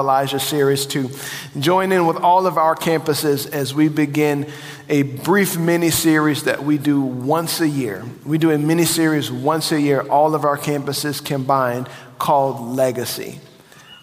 Elijah 0.00 0.40
series 0.40 0.86
to 0.86 1.10
join 1.58 1.92
in 1.92 2.06
with 2.06 2.16
all 2.16 2.46
of 2.46 2.58
our 2.58 2.74
campuses 2.74 3.48
as 3.52 3.72
we 3.72 3.88
begin 3.88 4.50
a 4.88 5.02
brief 5.02 5.56
mini 5.56 5.90
series 5.90 6.42
that 6.44 6.64
we 6.64 6.78
do 6.78 7.00
once 7.00 7.60
a 7.60 7.68
year. 7.68 8.04
We 8.24 8.38
do 8.38 8.50
a 8.50 8.58
mini 8.58 8.84
series 8.84 9.30
once 9.30 9.70
a 9.70 9.80
year, 9.80 10.00
all 10.00 10.34
of 10.34 10.44
our 10.44 10.58
campuses 10.58 11.24
combined, 11.24 11.88
called 12.18 12.74
Legacy. 12.74 13.38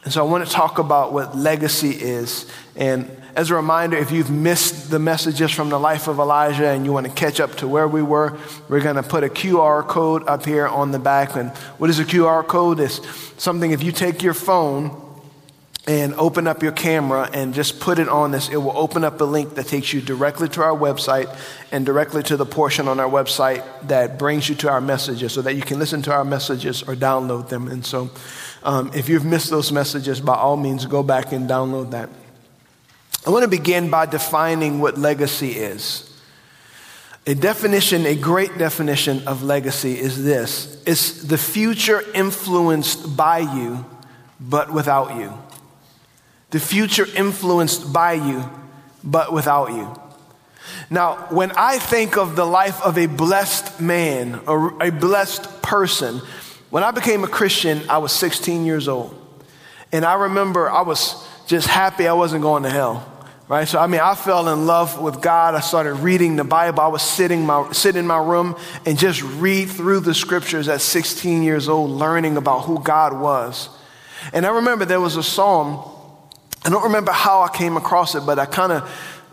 And 0.08 0.14
so 0.14 0.26
I 0.26 0.30
want 0.30 0.48
to 0.48 0.50
talk 0.50 0.80
about 0.80 1.12
what 1.12 1.36
legacy 1.36 1.90
is. 1.90 2.50
And 2.78 3.12
as 3.36 3.52
a 3.52 3.56
reminder, 3.56 3.98
if 3.98 4.10
you've 4.10 4.32
missed 4.32 4.90
the 4.90 5.00
messages 5.00 5.52
from 5.52 5.68
the 5.70 5.78
life 5.78 6.08
of 6.08 6.18
Elijah 6.18 6.70
and 6.70 6.86
you 6.86 6.94
want 6.94 7.06
to 7.06 7.12
catch 7.12 7.42
up 7.42 7.56
to 7.56 7.68
where 7.68 7.88
we 7.88 8.02
were, 8.02 8.38
we're 8.70 8.80
going 8.80 8.96
to 8.96 9.04
put 9.04 9.26
a 9.26 9.28
QR 9.28 9.86
code 9.86 10.28
up 10.28 10.46
here 10.46 10.66
on 10.66 10.92
the 10.92 10.98
back. 11.00 11.36
And 11.36 11.52
what 11.78 11.90
is 11.90 12.00
a 12.00 12.06
QR 12.06 12.48
code? 12.48 12.80
It's 12.80 13.02
something 13.38 13.72
if 13.72 13.84
you 13.84 13.92
take 13.92 14.24
your 14.24 14.34
phone 14.34 15.07
and 15.88 16.14
open 16.16 16.48
up 16.48 16.62
your 16.62 16.74
camera 16.74 17.30
and 17.32 17.54
just 17.54 17.80
put 17.80 17.98
it 17.98 18.10
on 18.10 18.32
this, 18.32 18.50
it 18.50 18.58
will 18.58 18.78
open 18.78 19.06
up 19.06 19.22
a 19.22 19.24
link 19.24 19.56
that 19.56 19.68
takes 19.68 19.94
you 19.94 20.02
directly 20.02 20.50
to 20.50 20.62
our 20.62 20.78
website 20.78 21.34
and 21.72 21.86
directly 21.86 22.22
to 22.22 22.36
the 22.36 22.46
portion 22.46 22.90
on 22.90 23.00
our 23.00 23.10
website 23.10 23.64
that 23.88 24.20
brings 24.20 24.50
you 24.50 24.56
to 24.56 24.70
our 24.70 24.82
messages 24.82 25.32
so 25.32 25.42
that 25.42 25.56
you 25.56 25.62
can 25.62 25.80
listen 25.80 26.02
to 26.02 26.12
our 26.12 26.26
messages 26.26 26.84
or 26.84 26.94
download 26.94 27.48
them. 27.48 27.70
And 27.70 27.86
so, 27.86 28.10
um, 28.64 28.92
if 28.94 29.08
you've 29.08 29.24
missed 29.24 29.50
those 29.50 29.72
messages, 29.72 30.20
by 30.20 30.36
all 30.36 30.58
means, 30.58 30.86
go 30.86 31.04
back 31.04 31.32
and 31.32 31.50
download 31.50 31.92
that. 31.92 32.10
I 33.26 33.30
want 33.30 33.44
to 33.44 33.50
begin 33.50 33.90
by 33.90 34.08
defining 34.08 34.80
what 34.80 34.98
legacy 34.98 35.52
is. 35.52 36.04
A 37.26 37.36
definition, 37.36 38.06
a 38.06 38.16
great 38.16 38.58
definition 38.58 39.26
of 39.26 39.42
legacy 39.42 39.98
is 39.98 40.24
this 40.24 40.84
it's 40.86 41.24
the 41.24 41.38
future 41.38 42.04
influenced 42.14 43.16
by 43.16 43.40
you, 43.40 43.86
but 44.42 44.74
without 44.74 45.16
you 45.16 45.34
the 46.52 46.60
future 46.60 47.06
influenced 47.16 47.92
by 47.92 48.14
you, 48.14 48.50
but 49.04 49.34
without 49.34 49.72
you. 49.72 50.00
Now, 50.90 51.28
when 51.30 51.52
I 51.52 51.80
think 51.80 52.18
of 52.18 52.36
the 52.36 52.46
life 52.46 52.82
of 52.82 52.98
a 52.98 53.08
blessed 53.08 53.82
man 53.82 54.40
or 54.48 54.82
a 54.82 54.92
blessed 54.92 55.62
person, 55.62 56.22
when 56.70 56.84
I 56.84 56.92
became 56.92 57.24
a 57.24 57.28
Christian, 57.28 57.82
I 57.90 57.98
was 57.98 58.12
16 58.14 58.66
years 58.66 58.88
old. 58.88 59.14
And 59.92 60.06
I 60.06 60.16
remember 60.16 60.70
I 60.70 60.82
was 60.82 61.28
just 61.48 61.68
happy 61.68 62.08
I 62.08 62.14
wasn't 62.14 62.42
going 62.42 62.64
to 62.64 62.70
hell. 62.70 63.14
Right? 63.50 63.66
So, 63.66 63.80
I 63.80 63.88
mean, 63.88 64.02
I 64.02 64.14
fell 64.16 64.50
in 64.50 64.66
love 64.66 65.02
with 65.02 65.22
God. 65.22 65.56
I 65.56 65.62
started 65.62 65.96
reading 65.96 66.36
the 66.36 66.44
Bible. 66.44 66.82
I 66.82 66.88
was 66.88 67.02
sitting 67.02 67.46
my, 67.46 67.72
sit 67.72 67.96
in 67.96 68.06
my 68.06 68.18
room 68.18 68.58
and 68.86 68.98
just 68.98 69.22
read 69.24 69.70
through 69.70 70.02
the 70.02 70.14
scriptures 70.14 70.68
at 70.68 70.82
16 70.82 71.44
years 71.44 71.70
old, 71.70 71.90
learning 71.90 72.36
about 72.36 72.66
who 72.66 72.82
God 72.82 73.18
was. 73.18 73.70
And 74.34 74.46
I 74.46 74.50
remember 74.50 74.84
there 74.84 75.00
was 75.00 75.16
a 75.16 75.24
psalm 75.24 75.90
I 76.68 76.70
don't 76.70 76.84
remember 76.84 77.14
how 77.14 77.44
I 77.44 77.48
came 77.48 77.78
across 77.78 78.14
it, 78.14 78.26
but 78.26 78.40
I 78.40 78.46
kind 78.46 78.74
of 78.74 78.92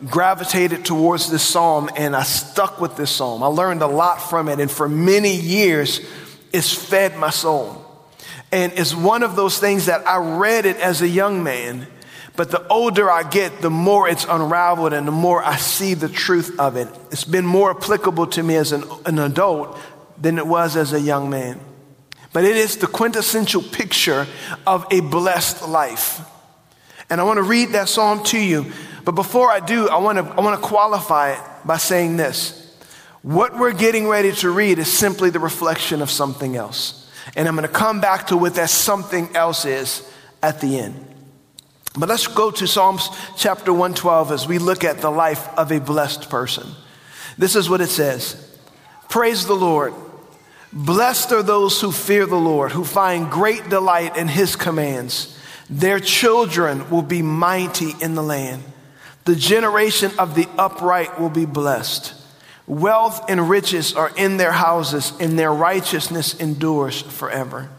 gravitated 0.08 0.84
towards 0.84 1.32
this 1.32 1.42
psalm 1.42 1.90
and 1.96 2.14
I 2.14 2.22
stuck 2.22 2.80
with 2.80 2.96
this 2.96 3.10
psalm. 3.10 3.42
I 3.42 3.48
learned 3.48 3.82
a 3.82 3.88
lot 3.88 4.18
from 4.18 4.48
it, 4.48 4.60
and 4.60 4.70
for 4.70 4.88
many 4.88 5.34
years, 5.34 6.00
it's 6.52 6.72
fed 6.72 7.16
my 7.16 7.30
soul. 7.30 7.84
And 8.52 8.72
it's 8.74 8.94
one 8.94 9.24
of 9.24 9.34
those 9.34 9.58
things 9.58 9.86
that 9.86 10.06
I 10.06 10.18
read 10.18 10.64
it 10.64 10.76
as 10.76 11.02
a 11.02 11.08
young 11.08 11.42
man, 11.42 11.88
but 12.36 12.52
the 12.52 12.64
older 12.68 13.10
I 13.10 13.28
get, 13.28 13.60
the 13.60 13.68
more 13.68 14.08
it's 14.08 14.26
unraveled 14.26 14.92
and 14.92 15.04
the 15.04 15.12
more 15.12 15.42
I 15.42 15.56
see 15.56 15.94
the 15.94 16.08
truth 16.08 16.60
of 16.60 16.76
it. 16.76 16.86
It's 17.10 17.24
been 17.24 17.46
more 17.46 17.72
applicable 17.72 18.28
to 18.28 18.44
me 18.44 18.54
as 18.54 18.70
an, 18.70 18.84
an 19.06 19.18
adult 19.18 19.76
than 20.16 20.38
it 20.38 20.46
was 20.46 20.76
as 20.76 20.92
a 20.92 21.00
young 21.00 21.30
man. 21.30 21.58
But 22.32 22.44
it 22.44 22.54
is 22.56 22.76
the 22.76 22.86
quintessential 22.86 23.62
picture 23.62 24.28
of 24.68 24.86
a 24.92 25.00
blessed 25.00 25.66
life. 25.66 26.30
And 27.10 27.20
I 27.20 27.24
want 27.24 27.38
to 27.38 27.42
read 27.42 27.70
that 27.70 27.88
psalm 27.88 28.22
to 28.24 28.38
you. 28.38 28.72
But 29.04 29.12
before 29.12 29.50
I 29.50 29.60
do, 29.60 29.88
I 29.88 29.98
want 29.98 30.18
to, 30.18 30.24
I 30.24 30.40
want 30.40 30.60
to 30.60 30.66
qualify 30.66 31.32
it 31.32 31.40
by 31.64 31.76
saying 31.76 32.16
this. 32.16 32.60
What 33.22 33.58
we're 33.58 33.72
getting 33.72 34.08
ready 34.08 34.32
to 34.32 34.50
read 34.50 34.78
is 34.78 34.92
simply 34.92 35.30
the 35.30 35.40
reflection 35.40 36.02
of 36.02 36.10
something 36.10 36.56
else. 36.56 37.10
And 37.36 37.48
I'm 37.48 37.56
going 37.56 37.66
to 37.66 37.72
come 37.72 38.00
back 38.00 38.28
to 38.28 38.36
what 38.36 38.54
that 38.56 38.70
something 38.70 39.34
else 39.34 39.64
is 39.64 40.10
at 40.42 40.60
the 40.60 40.78
end. 40.78 41.06
But 41.96 42.08
let's 42.08 42.26
go 42.26 42.50
to 42.50 42.66
Psalms 42.66 43.08
chapter 43.36 43.72
112 43.72 44.32
as 44.32 44.48
we 44.48 44.58
look 44.58 44.84
at 44.84 44.98
the 44.98 45.10
life 45.10 45.48
of 45.56 45.70
a 45.70 45.80
blessed 45.80 46.28
person. 46.28 46.66
This 47.38 47.56
is 47.56 47.70
what 47.70 47.80
it 47.80 47.88
says 47.88 48.58
Praise 49.08 49.46
the 49.46 49.54
Lord. 49.54 49.94
Blessed 50.72 51.30
are 51.30 51.42
those 51.42 51.80
who 51.80 51.92
fear 51.92 52.26
the 52.26 52.34
Lord, 52.34 52.72
who 52.72 52.84
find 52.84 53.30
great 53.30 53.68
delight 53.68 54.16
in 54.16 54.26
his 54.26 54.56
commands. 54.56 55.38
Their 55.74 55.98
children 55.98 56.88
will 56.88 57.02
be 57.02 57.20
mighty 57.20 57.94
in 58.00 58.14
the 58.14 58.22
land. 58.22 58.62
The 59.24 59.34
generation 59.34 60.12
of 60.20 60.36
the 60.36 60.46
upright 60.56 61.18
will 61.20 61.30
be 61.30 61.46
blessed. 61.46 62.14
Wealth 62.68 63.28
and 63.28 63.50
riches 63.50 63.92
are 63.92 64.12
in 64.16 64.36
their 64.36 64.52
houses, 64.52 65.12
and 65.18 65.36
their 65.36 65.52
righteousness 65.52 66.34
endures 66.38 67.02
forever. 67.02 67.70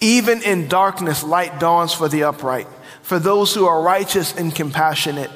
Even 0.00 0.42
in 0.42 0.66
darkness, 0.66 1.22
light 1.22 1.60
dawns 1.60 1.94
for 1.94 2.08
the 2.08 2.24
upright, 2.24 2.66
for 3.02 3.20
those 3.20 3.54
who 3.54 3.64
are 3.64 3.80
righteous 3.80 4.36
and 4.36 4.52
compassionate. 4.52 5.30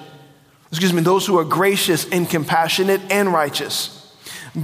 Excuse 0.72 0.92
me, 0.92 1.02
those 1.02 1.26
who 1.26 1.38
are 1.38 1.44
gracious 1.44 2.08
and 2.10 2.28
compassionate 2.28 3.02
and 3.08 3.32
righteous. 3.32 3.94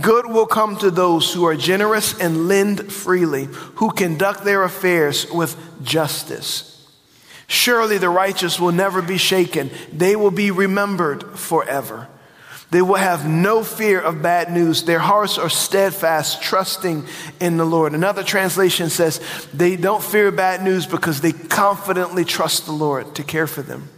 Good 0.01 0.27
will 0.27 0.47
come 0.47 0.77
to 0.79 0.91
those 0.91 1.33
who 1.33 1.47
are 1.47 1.55
generous 1.55 2.19
and 2.19 2.49
lend 2.49 2.93
freely, 2.93 3.45
who 3.77 3.93
conduct 3.93 4.43
their 4.43 4.65
affairs 4.65 5.31
with 5.31 5.57
justice. 5.85 6.74
Surely 7.55 7.99
the 7.99 8.09
righteous 8.09 8.59
will 8.59 8.73
never 8.73 9.01
be 9.01 9.17
shaken. 9.17 9.71
They 9.93 10.17
will 10.17 10.33
be 10.33 10.51
remembered 10.51 11.39
forever. 11.39 12.09
They 12.73 12.83
will 12.83 12.97
have 12.97 13.29
no 13.29 13.63
fear 13.63 14.01
of 14.01 14.21
bad 14.21 14.51
news. 14.51 14.83
Their 14.83 14.99
hearts 14.99 15.39
are 15.39 15.49
steadfast, 15.49 16.43
trusting 16.43 17.07
in 17.39 17.57
the 17.57 17.65
Lord. 17.65 17.95
Another 17.95 18.25
translation 18.25 18.91
says 18.91 19.21
they 19.55 19.77
don't 19.77 20.03
fear 20.03 20.33
bad 20.33 20.65
news 20.65 20.85
because 20.85 21.21
they 21.21 21.31
confidently 21.31 22.25
trust 22.25 22.67
the 22.67 22.73
Lord 22.73 23.15
to 23.15 23.23
care 23.23 23.47
for 23.47 23.63
them. 23.63 23.89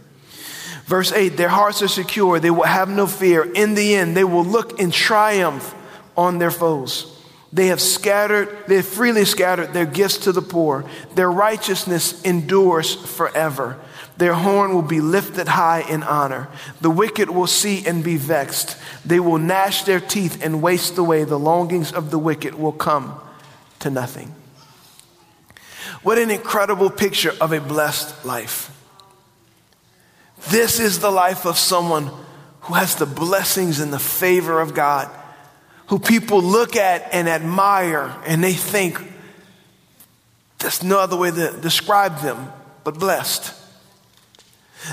Verse 0.85 1.11
8 1.11 1.29
Their 1.29 1.49
hearts 1.49 1.81
are 1.81 1.87
secure. 1.87 2.39
They 2.39 2.51
will 2.51 2.61
have 2.61 2.89
no 2.89 3.07
fear. 3.07 3.43
In 3.43 3.73
the 3.73 3.95
end, 3.95 4.15
they 4.15 4.23
will 4.23 4.45
look 4.45 4.79
in 4.79 4.91
triumph 4.91 5.73
on 6.15 6.37
their 6.37 6.51
foes. 6.51 7.16
They 7.57 7.67
have 7.67 7.81
scattered, 7.81 8.55
they 8.67 8.75
have 8.75 8.85
freely 8.85 9.25
scattered 9.25 9.73
their 9.73 9.87
gifts 9.87 10.19
to 10.19 10.31
the 10.31 10.43
poor. 10.43 10.85
Their 11.15 11.31
righteousness 11.31 12.21
endures 12.21 12.93
forever. 12.93 13.79
Their 14.17 14.35
horn 14.35 14.75
will 14.75 14.83
be 14.83 15.01
lifted 15.01 15.47
high 15.47 15.81
in 15.89 16.03
honor. 16.03 16.49
The 16.81 16.91
wicked 16.91 17.31
will 17.31 17.47
see 17.47 17.83
and 17.87 18.03
be 18.03 18.15
vexed. 18.15 18.77
They 19.03 19.19
will 19.19 19.39
gnash 19.39 19.85
their 19.85 19.99
teeth 19.99 20.45
and 20.45 20.61
waste 20.61 20.99
away. 20.99 21.23
The 21.23 21.39
longings 21.39 21.91
of 21.91 22.11
the 22.11 22.19
wicked 22.19 22.53
will 22.53 22.73
come 22.73 23.19
to 23.79 23.89
nothing. 23.89 24.35
What 26.03 26.19
an 26.19 26.29
incredible 26.29 26.91
picture 26.91 27.33
of 27.41 27.53
a 27.53 27.59
blessed 27.59 28.23
life. 28.23 28.69
This 30.49 30.79
is 30.79 30.99
the 30.99 31.09
life 31.09 31.47
of 31.47 31.57
someone 31.57 32.11
who 32.61 32.75
has 32.75 32.93
the 32.93 33.07
blessings 33.07 33.79
and 33.79 33.91
the 33.91 33.97
favor 33.97 34.61
of 34.61 34.75
God 34.75 35.09
who 35.87 35.99
people 35.99 36.41
look 36.41 36.75
at 36.75 37.13
and 37.13 37.27
admire 37.27 38.15
and 38.25 38.43
they 38.43 38.53
think 38.53 39.01
there's 40.59 40.83
no 40.83 40.99
other 40.99 41.15
way 41.15 41.31
to 41.31 41.51
describe 41.61 42.19
them 42.19 42.51
but 42.83 42.99
blessed. 42.99 43.53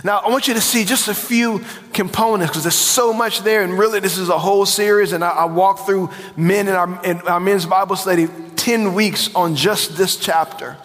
Now, 0.03 0.19
I 0.19 0.29
want 0.29 0.49
you 0.49 0.55
to 0.55 0.61
see 0.61 0.85
just 0.85 1.09
a 1.09 1.15
few 1.15 1.65
components 1.93 2.53
because 2.53 2.65
there's 2.65 2.75
so 2.75 3.13
much 3.13 3.43
there, 3.43 3.63
and 3.63 3.79
really, 3.79 4.01
this 4.01 4.19
is 4.19 4.29
a 4.29 4.39
whole 4.39 4.67
series. 4.67 5.13
And 5.13 5.23
I, 5.23 5.31
I 5.31 5.45
walked 5.45 5.81
through 5.81 6.11
men 6.37 6.69
in 6.69 6.75
our, 6.75 7.05
in 7.05 7.21
our 7.21 7.39
men's 7.39 7.67
Bible 7.67 7.95
study 7.95 8.29
10 8.57 8.95
weeks 8.95 9.33
on 9.35 9.55
just 9.55 9.97
this 9.97 10.17
chapter. 10.17 10.77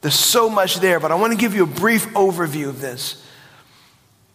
There's 0.00 0.14
so 0.14 0.48
much 0.48 0.76
there, 0.76 0.98
but 0.98 1.12
I 1.12 1.16
want 1.16 1.32
to 1.32 1.38
give 1.38 1.54
you 1.54 1.64
a 1.64 1.66
brief 1.66 2.06
overview 2.08 2.68
of 2.68 2.80
this. 2.80 3.24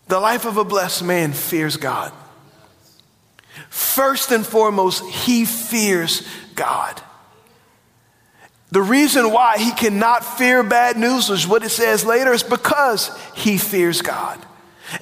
The 0.07 0.19
life 0.19 0.45
of 0.45 0.57
a 0.57 0.63
blessed 0.63 1.03
man 1.03 1.33
fears 1.33 1.77
God. 1.77 2.13
First 3.69 4.31
and 4.31 4.45
foremost, 4.45 5.03
he 5.05 5.45
fears 5.45 6.27
God. 6.55 7.01
The 8.71 8.81
reason 8.81 9.31
why 9.31 9.57
he 9.57 9.71
cannot 9.71 10.25
fear 10.37 10.61
bad 10.63 10.97
news 10.97 11.29
is 11.29 11.47
what 11.47 11.63
it 11.63 11.69
says 11.69 12.03
later 12.03 12.33
is 12.33 12.43
because 12.43 13.15
he 13.33 13.57
fears 13.57 14.01
God. 14.01 14.43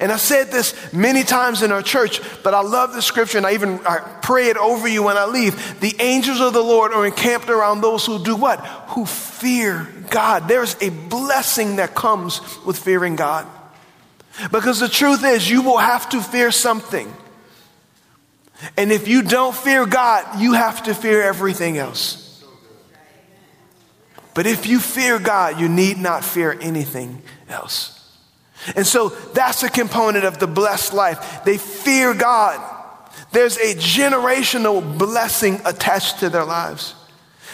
And 0.00 0.10
I 0.10 0.16
said 0.16 0.50
this 0.50 0.92
many 0.92 1.24
times 1.24 1.62
in 1.62 1.70
our 1.70 1.82
church, 1.82 2.20
but 2.42 2.54
I 2.54 2.62
love 2.62 2.94
the 2.94 3.02
scripture 3.02 3.38
and 3.38 3.46
I 3.46 3.54
even 3.54 3.80
I 3.86 3.98
pray 4.22 4.48
it 4.48 4.56
over 4.56 4.88
you 4.88 5.02
when 5.02 5.16
I 5.16 5.26
leave. 5.26 5.80
The 5.80 5.94
angels 6.00 6.40
of 6.40 6.52
the 6.52 6.62
Lord 6.62 6.92
are 6.92 7.04
encamped 7.04 7.50
around 7.50 7.80
those 7.80 8.06
who 8.06 8.22
do 8.22 8.34
what? 8.34 8.60
Who 8.90 9.04
fear 9.06 9.88
God. 10.10 10.48
There's 10.48 10.76
a 10.80 10.90
blessing 10.90 11.76
that 11.76 11.94
comes 11.94 12.40
with 12.64 12.78
fearing 12.78 13.16
God. 13.16 13.46
Because 14.50 14.80
the 14.80 14.88
truth 14.88 15.24
is, 15.24 15.48
you 15.48 15.62
will 15.62 15.78
have 15.78 16.08
to 16.10 16.20
fear 16.20 16.50
something. 16.50 17.12
And 18.76 18.92
if 18.92 19.08
you 19.08 19.22
don't 19.22 19.54
fear 19.54 19.86
God, 19.86 20.40
you 20.40 20.52
have 20.52 20.84
to 20.84 20.94
fear 20.94 21.22
everything 21.22 21.76
else. 21.78 22.44
But 24.34 24.46
if 24.46 24.66
you 24.66 24.80
fear 24.80 25.18
God, 25.18 25.60
you 25.60 25.68
need 25.68 25.98
not 25.98 26.24
fear 26.24 26.56
anything 26.60 27.22
else. 27.48 27.90
And 28.74 28.86
so 28.86 29.08
that's 29.08 29.62
a 29.62 29.70
component 29.70 30.24
of 30.24 30.38
the 30.38 30.46
blessed 30.46 30.92
life. 30.92 31.44
They 31.44 31.58
fear 31.58 32.14
God. 32.14 32.60
There's 33.32 33.56
a 33.58 33.74
generational 33.74 34.98
blessing 34.98 35.60
attached 35.64 36.20
to 36.20 36.30
their 36.30 36.44
lives. 36.44 36.94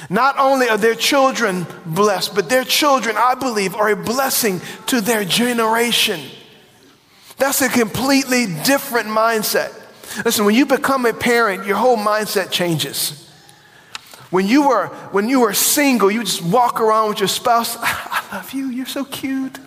Not 0.09 0.39
only 0.39 0.69
are 0.69 0.79
their 0.79 0.95
children 0.95 1.67
blessed, 1.85 2.35
but 2.35 2.49
their 2.49 2.65
children, 2.65 3.17
I 3.19 3.35
believe, 3.35 3.75
are 3.75 3.91
a 3.91 3.97
blessing 3.97 4.61
to 4.87 5.01
their 5.01 5.25
generation. 5.25 6.21
That's 7.37 7.61
a 7.61 7.69
completely 7.69 8.47
different 8.47 9.09
mindset. 9.09 9.75
Listen, 10.25 10.45
when 10.45 10.55
you 10.55 10.67
become 10.67 11.07
a 11.07 11.13
parent, 11.13 11.67
your 11.67 11.77
whole 11.77 11.97
mindset 11.97 12.51
changes. 12.51 13.29
When 14.31 14.47
you 14.47 14.69
were 14.69 14.87
when 15.13 15.29
you 15.29 15.41
were 15.41 15.53
single, 15.53 16.11
you 16.11 16.23
just 16.23 16.43
walk 16.43 16.81
around 16.81 17.11
with 17.11 17.19
your 17.21 17.29
spouse, 17.29 17.77
I 17.81 18.25
love 18.33 18.53
you, 18.53 18.69
you're 18.69 18.87
so 18.87 19.05
cute. 19.05 19.59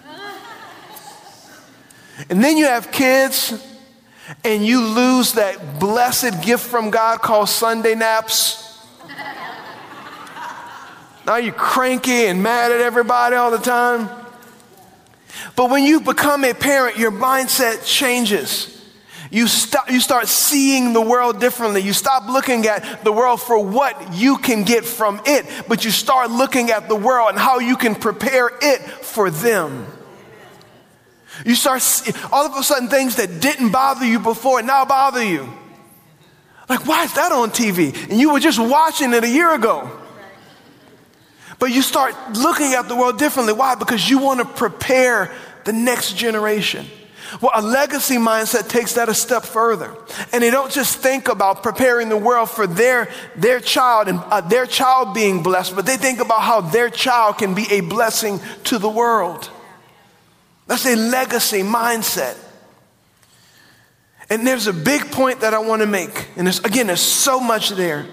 And 2.30 2.44
then 2.44 2.58
you 2.58 2.66
have 2.66 2.92
kids 2.92 3.54
and 4.44 4.66
you 4.66 4.82
lose 4.82 5.34
that 5.34 5.80
blessed 5.80 6.42
gift 6.44 6.66
from 6.66 6.90
God 6.90 7.22
called 7.22 7.50
Sunday 7.50 7.96
naps. 7.96 8.80
now 11.26 11.38
you're 11.38 11.54
cranky 11.54 12.28
and 12.28 12.42
mad 12.42 12.72
at 12.72 12.80
everybody 12.80 13.36
all 13.36 13.52
the 13.52 13.58
time. 13.58 14.10
But 15.56 15.70
when 15.70 15.84
you 15.84 16.00
become 16.00 16.46
a 16.46 16.54
parent, 16.54 16.98
your 16.98 17.12
mindset 17.12 17.86
changes. 17.86 18.73
You, 19.34 19.48
stop, 19.48 19.90
you 19.90 20.00
start 20.00 20.28
seeing 20.28 20.94
the 20.94 21.02
world 21.02 21.40
differently. 21.40 21.82
You 21.82 21.94
stop 21.94 22.28
looking 22.28 22.68
at 22.68 23.04
the 23.04 23.12
world 23.12 23.42
for 23.42 23.58
what 23.58 24.14
you 24.14 24.38
can 24.38 24.64
get 24.64 24.86
from 24.86 25.20
it, 25.26 25.48
but 25.68 25.84
you 25.84 25.90
start 25.90 26.30
looking 26.30 26.70
at 26.70 26.88
the 26.88 26.96
world 26.96 27.32
and 27.32 27.40
how 27.40 27.58
you 27.58 27.76
can 27.76 27.96
prepare 27.96 28.52
it 28.62 28.80
for 28.82 29.32
them. 29.32 29.88
You 31.48 31.56
start, 31.56 31.82
all 32.32 32.46
of 32.46 32.56
a 32.56 32.62
sudden, 32.62 32.90
things 32.90 33.16
that 33.16 33.42
didn't 33.42 33.72
bother 33.72 34.06
you 34.06 34.20
before 34.20 34.62
now 34.62 34.86
bother 34.86 35.24
you. 35.24 35.52
Like, 36.70 36.86
why 36.86 37.06
is 37.06 37.14
that 37.14 37.32
on 37.32 37.50
TV? 37.50 38.12
And 38.12 38.20
you 38.20 38.34
were 38.34 38.40
just 38.40 38.60
watching 38.60 39.16
it 39.16 39.24
a 39.24 39.30
year 39.30 39.52
ago. 39.56 39.90
But 41.58 41.72
you 41.72 41.82
start 41.82 42.14
looking 42.34 42.74
at 42.74 42.88
the 42.88 42.96
world 42.96 43.18
differently. 43.18 43.54
Why? 43.54 43.74
Because 43.74 44.08
you 44.08 44.20
want 44.20 44.42
to 44.42 44.46
prepare 44.46 45.34
the 45.64 45.74
next 45.74 46.16
generation. 46.18 46.86
Well, 47.42 47.52
a 47.54 47.62
legacy 47.62 48.16
mindset 48.16 48.70
takes 48.70 48.94
that 48.94 49.10
a 49.10 49.14
step 49.14 49.44
further. 49.44 49.96
And 50.32 50.44
they 50.44 50.52
don't 50.52 50.72
just 50.72 50.98
think 50.98 51.28
about 51.28 51.64
preparing 51.64 52.10
the 52.10 52.18
world 52.18 52.50
for 52.50 52.68
their, 52.68 53.10
their 53.36 53.60
child 53.60 54.08
and 54.08 54.20
uh, 54.20 54.42
their 54.42 54.66
child 54.66 55.14
being 55.14 55.44
blessed, 55.44 55.76
but 55.76 55.86
they 55.86 55.98
think 55.98 56.20
about 56.20 56.42
how 56.42 56.62
their 56.62 56.90
child 56.90 57.38
can 57.38 57.54
be 57.54 57.66
a 57.72 57.82
blessing 57.82 58.40
to 58.66 58.78
the 58.78 58.90
world. 58.90 59.50
That's 60.68 60.86
a 60.86 60.96
legacy 60.96 61.62
mindset. 61.62 62.38
And 64.30 64.48
there's 64.48 64.68
a 64.68 64.74
big 64.74 65.12
point 65.12 65.42
that 65.42 65.54
I 65.54 65.60
want 65.60 65.82
to 65.82 65.88
make. 65.88 66.28
And 66.38 66.48
there's, 66.48 66.60
again, 66.60 66.88
there's 66.88 67.02
so 67.02 67.40
much 67.40 67.70
there. 67.70 68.06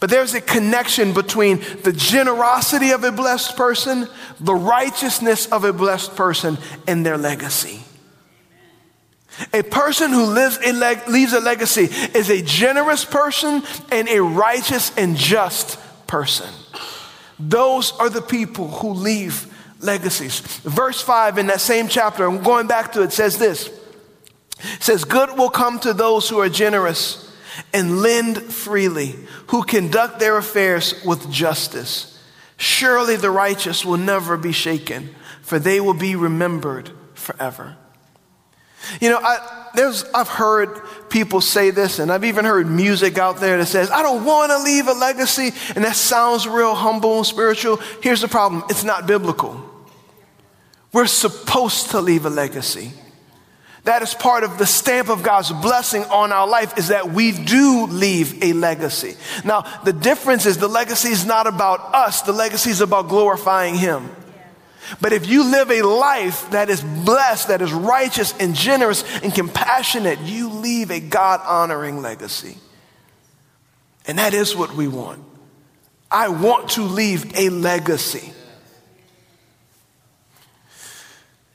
But 0.00 0.10
there's 0.10 0.34
a 0.34 0.40
connection 0.40 1.14
between 1.14 1.62
the 1.84 1.92
generosity 1.92 2.90
of 2.90 3.04
a 3.04 3.12
blessed 3.12 3.56
person, 3.56 4.08
the 4.40 4.54
righteousness 4.54 5.46
of 5.46 5.64
a 5.64 5.72
blessed 5.72 6.16
person, 6.16 6.58
and 6.86 7.06
their 7.06 7.16
legacy. 7.16 7.85
A 9.52 9.62
person 9.62 10.10
who 10.10 10.24
lives 10.24 10.58
a 10.64 10.72
leg- 10.72 11.08
leaves 11.08 11.32
a 11.32 11.40
legacy 11.40 11.84
is 11.84 12.30
a 12.30 12.42
generous 12.42 13.04
person 13.04 13.62
and 13.90 14.08
a 14.08 14.22
righteous 14.22 14.96
and 14.96 15.16
just 15.16 15.78
person. 16.06 16.48
Those 17.38 17.92
are 17.92 18.08
the 18.08 18.22
people 18.22 18.68
who 18.68 18.90
leave 18.90 19.52
legacies. 19.80 20.40
Verse 20.40 21.00
5 21.02 21.38
in 21.38 21.46
that 21.48 21.60
same 21.60 21.88
chapter, 21.88 22.24
I'm 22.24 22.42
going 22.42 22.66
back 22.66 22.92
to 22.92 23.02
it, 23.02 23.12
says 23.12 23.38
this. 23.38 23.68
It 24.58 24.82
says, 24.82 25.04
Good 25.04 25.36
will 25.36 25.50
come 25.50 25.78
to 25.80 25.92
those 25.92 26.28
who 26.28 26.38
are 26.40 26.48
generous 26.48 27.22
and 27.72 28.00
lend 28.00 28.42
freely, 28.42 29.16
who 29.48 29.62
conduct 29.64 30.18
their 30.18 30.38
affairs 30.38 30.94
with 31.04 31.30
justice. 31.30 32.12
Surely 32.56 33.16
the 33.16 33.30
righteous 33.30 33.84
will 33.84 33.98
never 33.98 34.36
be 34.36 34.52
shaken, 34.52 35.14
for 35.42 35.58
they 35.58 35.80
will 35.80 35.94
be 35.94 36.16
remembered 36.16 36.90
forever. 37.14 37.76
You 39.00 39.10
know, 39.10 39.18
I, 39.18 39.70
there's, 39.74 40.04
I've 40.14 40.28
heard 40.28 40.80
people 41.08 41.40
say 41.40 41.70
this, 41.70 41.98
and 41.98 42.10
I've 42.10 42.24
even 42.24 42.44
heard 42.44 42.68
music 42.68 43.18
out 43.18 43.38
there 43.38 43.58
that 43.58 43.66
says, 43.66 43.90
I 43.90 44.02
don't 44.02 44.24
want 44.24 44.50
to 44.50 44.58
leave 44.58 44.88
a 44.88 44.92
legacy, 44.92 45.52
and 45.74 45.84
that 45.84 45.96
sounds 45.96 46.48
real 46.48 46.74
humble 46.74 47.18
and 47.18 47.26
spiritual. 47.26 47.76
Here's 48.02 48.20
the 48.20 48.28
problem 48.28 48.64
it's 48.68 48.84
not 48.84 49.06
biblical. 49.06 49.62
We're 50.92 51.06
supposed 51.06 51.90
to 51.90 52.00
leave 52.00 52.24
a 52.24 52.30
legacy. 52.30 52.92
That 53.84 54.02
is 54.02 54.14
part 54.14 54.42
of 54.42 54.58
the 54.58 54.66
stamp 54.66 55.08
of 55.08 55.22
God's 55.22 55.52
blessing 55.52 56.02
on 56.04 56.32
our 56.32 56.48
life 56.48 56.76
is 56.76 56.88
that 56.88 57.12
we 57.12 57.30
do 57.30 57.86
leave 57.86 58.42
a 58.42 58.52
legacy. 58.52 59.14
Now, 59.44 59.60
the 59.84 59.92
difference 59.92 60.44
is 60.44 60.58
the 60.58 60.66
legacy 60.66 61.10
is 61.10 61.24
not 61.24 61.46
about 61.46 61.94
us, 61.94 62.22
the 62.22 62.32
legacy 62.32 62.70
is 62.70 62.80
about 62.80 63.08
glorifying 63.08 63.76
Him. 63.76 64.10
But 65.00 65.12
if 65.12 65.26
you 65.26 65.50
live 65.50 65.70
a 65.70 65.82
life 65.82 66.50
that 66.50 66.70
is 66.70 66.82
blessed, 66.82 67.48
that 67.48 67.62
is 67.62 67.72
righteous 67.72 68.34
and 68.38 68.54
generous 68.54 69.04
and 69.20 69.34
compassionate, 69.34 70.20
you 70.20 70.48
leave 70.48 70.90
a 70.90 71.00
God 71.00 71.40
honoring 71.44 72.02
legacy. 72.02 72.56
And 74.06 74.18
that 74.18 74.34
is 74.34 74.54
what 74.54 74.74
we 74.74 74.88
want. 74.88 75.24
I 76.10 76.28
want 76.28 76.70
to 76.70 76.82
leave 76.82 77.36
a 77.36 77.48
legacy. 77.48 78.32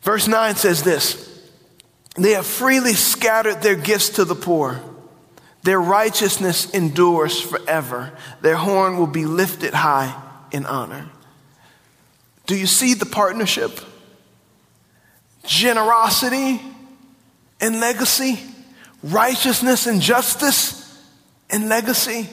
Verse 0.02 0.28
9 0.28 0.56
says 0.56 0.84
this 0.84 1.42
They 2.16 2.32
have 2.32 2.46
freely 2.46 2.94
scattered 2.94 3.62
their 3.62 3.76
gifts 3.76 4.10
to 4.12 4.26
the 4.26 4.36
poor. 4.36 4.82
Their 5.64 5.80
righteousness 5.80 6.72
endures 6.72 7.40
forever. 7.40 8.12
Their 8.42 8.56
horn 8.56 8.98
will 8.98 9.08
be 9.08 9.26
lifted 9.26 9.74
high 9.74 10.20
in 10.52 10.66
honor. 10.66 11.10
Do 12.52 12.58
you 12.58 12.68
see 12.68 12.96
the 12.96 13.06
partnership? 13.06 13.80
Generosity 15.46 16.60
and 17.62 17.80
legacy, 17.80 18.42
righteousness 19.02 19.88
and 19.88 20.02
justice 20.02 21.02
and 21.50 21.70
legacy. 21.70 22.28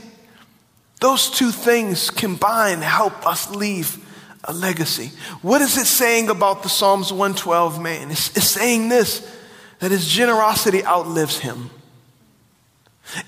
Those 1.00 1.30
two 1.30 1.52
things 1.52 2.10
combined 2.10 2.82
help 2.82 3.28
us 3.28 3.54
leave 3.54 3.96
a 4.42 4.52
legacy. 4.52 5.12
What 5.40 5.62
is 5.62 5.78
it 5.78 5.86
saying 5.86 6.30
about 6.30 6.64
the 6.64 6.68
Psalms 6.68 7.12
112 7.12 7.80
man? 7.80 8.10
It's, 8.10 8.36
it's 8.36 8.48
saying 8.48 8.88
this 8.88 9.24
that 9.78 9.92
his 9.92 10.04
generosity 10.04 10.84
outlives 10.84 11.38
him. 11.38 11.70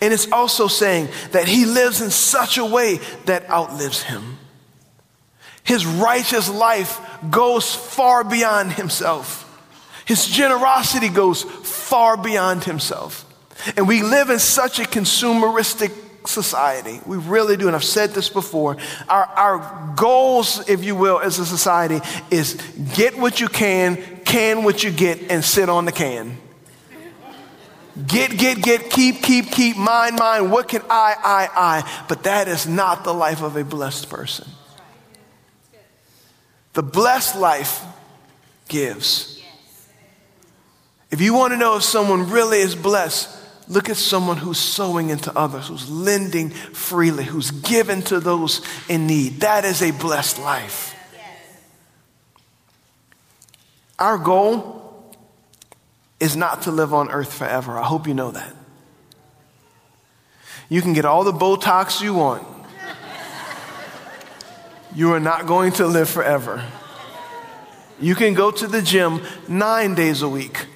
And 0.01 0.13
it's 0.13 0.33
also 0.33 0.67
saying 0.67 1.11
that 1.31 1.47
he 1.47 1.67
lives 1.67 2.01
in 2.01 2.11
such 2.11 2.59
a 2.59 2.65
way 2.65 2.99
that 3.27 3.49
outlives 3.49 4.03
him. 4.03 4.40
His 5.71 5.87
righteous 5.87 6.49
life 6.51 7.01
goes 7.31 7.73
far 7.73 8.25
beyond 8.25 8.73
himself. 8.73 9.47
His 10.05 10.27
generosity 10.27 11.09
goes 11.09 11.45
far 11.45 12.17
beyond 12.17 12.65
himself. 12.65 13.25
And 13.77 13.87
we 13.87 14.03
live 14.03 14.31
in 14.31 14.41
such 14.41 14.81
a 14.81 14.83
consumeristic 14.83 15.93
society. 16.27 16.99
We 17.07 17.19
really 17.19 17.57
do. 17.57 17.69
And 17.69 17.77
I've 17.77 17.85
said 17.85 18.11
this 18.11 18.29
before. 18.29 18.79
Our, 19.09 19.25
our 19.25 19.95
goals, 19.95 20.69
if 20.69 20.83
you 20.83 20.97
will, 20.97 21.21
as 21.21 21.39
a 21.39 21.47
society 21.47 22.01
is 22.33 22.55
get 22.97 23.17
what 23.17 23.41
you 23.41 23.47
can, 23.47 23.97
can 24.25 24.65
what 24.65 24.83
you 24.83 24.91
get, 24.91 25.31
and 25.31 25.45
sit 25.45 25.69
on 25.69 25.85
the 25.85 25.93
can. 25.93 26.37
Get, 28.09 28.37
get, 28.37 28.61
get, 28.61 28.91
keep, 28.91 29.23
keep, 29.23 29.53
keep, 29.53 29.77
mine, 29.77 30.17
mine. 30.17 30.51
What 30.51 30.67
can 30.67 30.83
I, 30.91 31.15
I, 31.23 31.49
I? 31.55 32.05
But 32.09 32.25
that 32.25 32.49
is 32.49 32.67
not 32.67 33.05
the 33.05 33.15
life 33.15 33.41
of 33.41 33.55
a 33.55 33.63
blessed 33.63 34.11
person. 34.11 34.49
The 36.73 36.83
blessed 36.83 37.37
life 37.37 37.83
gives. 38.69 39.43
If 41.11 41.21
you 41.21 41.35
want 41.35 41.53
to 41.53 41.57
know 41.57 41.77
if 41.77 41.83
someone 41.83 42.31
really 42.31 42.59
is 42.59 42.77
blessed, 42.77 43.37
look 43.69 43.89
at 43.89 43.97
someone 43.97 44.37
who's 44.37 44.59
sowing 44.59 45.11
into 45.11 45.37
others, 45.37 45.69
who's 45.69 45.91
lending 45.91 46.51
freely, 46.51 47.25
who's 47.25 47.51
given 47.51 48.03
to 48.03 48.21
those 48.21 48.63
in 48.89 49.07
need. 49.07 49.41
That 49.41 49.65
is 49.65 49.83
a 49.83 49.91
blessed 49.91 50.39
life. 50.39 50.95
Our 53.99 54.17
goal 54.17 54.81
is 56.21 56.37
not 56.37 56.63
to 56.63 56.71
live 56.71 56.95
on 56.95 57.11
earth 57.11 57.33
forever. 57.33 57.79
I 57.79 57.85
hope 57.85 58.07
you 58.07 58.15
know 58.15 58.31
that. 58.31 58.55
You 60.69 60.81
can 60.83 60.93
get 60.93 61.05
all 61.05 61.25
the 61.25 61.33
Botox 61.33 62.01
you 62.01 62.15
want. 62.15 62.47
You 64.95 65.13
are 65.13 65.21
not 65.21 65.47
going 65.47 65.73
to 65.73 65.87
live 65.87 66.09
forever. 66.09 66.65
You 68.01 68.15
can 68.15 68.35
go 68.35 68.51
to 68.51 68.67
the 68.67 68.83
gym 68.83 69.23
nine 69.47 69.95
days 69.95 70.23
a 70.23 70.29
week. 70.29 70.67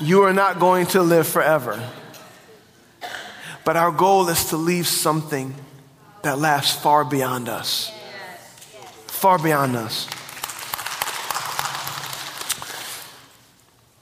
You 0.00 0.22
are 0.22 0.32
not 0.32 0.58
going 0.58 0.86
to 0.88 1.02
live 1.02 1.26
forever. 1.26 1.82
But 3.64 3.76
our 3.76 3.92
goal 3.92 4.28
is 4.28 4.46
to 4.46 4.56
leave 4.56 4.86
something 4.86 5.54
that 6.22 6.38
lasts 6.38 6.80
far 6.80 7.04
beyond 7.04 7.48
us. 7.48 7.92
Far 9.06 9.38
beyond 9.38 9.76
us. 9.76 10.08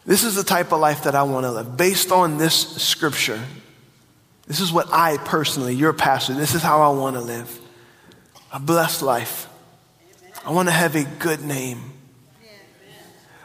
This 0.07 0.23
is 0.23 0.37
the 0.37 0.45
type 0.45 0.73
of 0.73 0.79
life 0.79 1.03
that 1.03 1.17
I 1.17 1.25
want 1.25 1.45
to 1.45 1.51
live. 1.51 1.77
Based 1.77 2.13
on 2.13 2.39
this 2.39 2.55
scripture, 2.55 3.43
this 4.47 4.61
is 4.61 4.73
what 4.73 4.87
I 4.93 5.17
personally, 5.19 5.75
your 5.75 5.93
pastor, 5.93 6.35
this 6.35 6.55
is 6.55 6.63
how 6.63 6.81
I 6.81 6.97
want 6.97 7.17
to 7.17 7.23
live. 7.23 7.61
A 8.53 8.61
blessed 8.61 9.03
life. 9.03 9.49
I 10.45 10.53
want 10.53 10.69
to 10.69 10.73
have 10.73 10.95
a 10.95 11.05
good 11.05 11.43
name. 11.43 11.93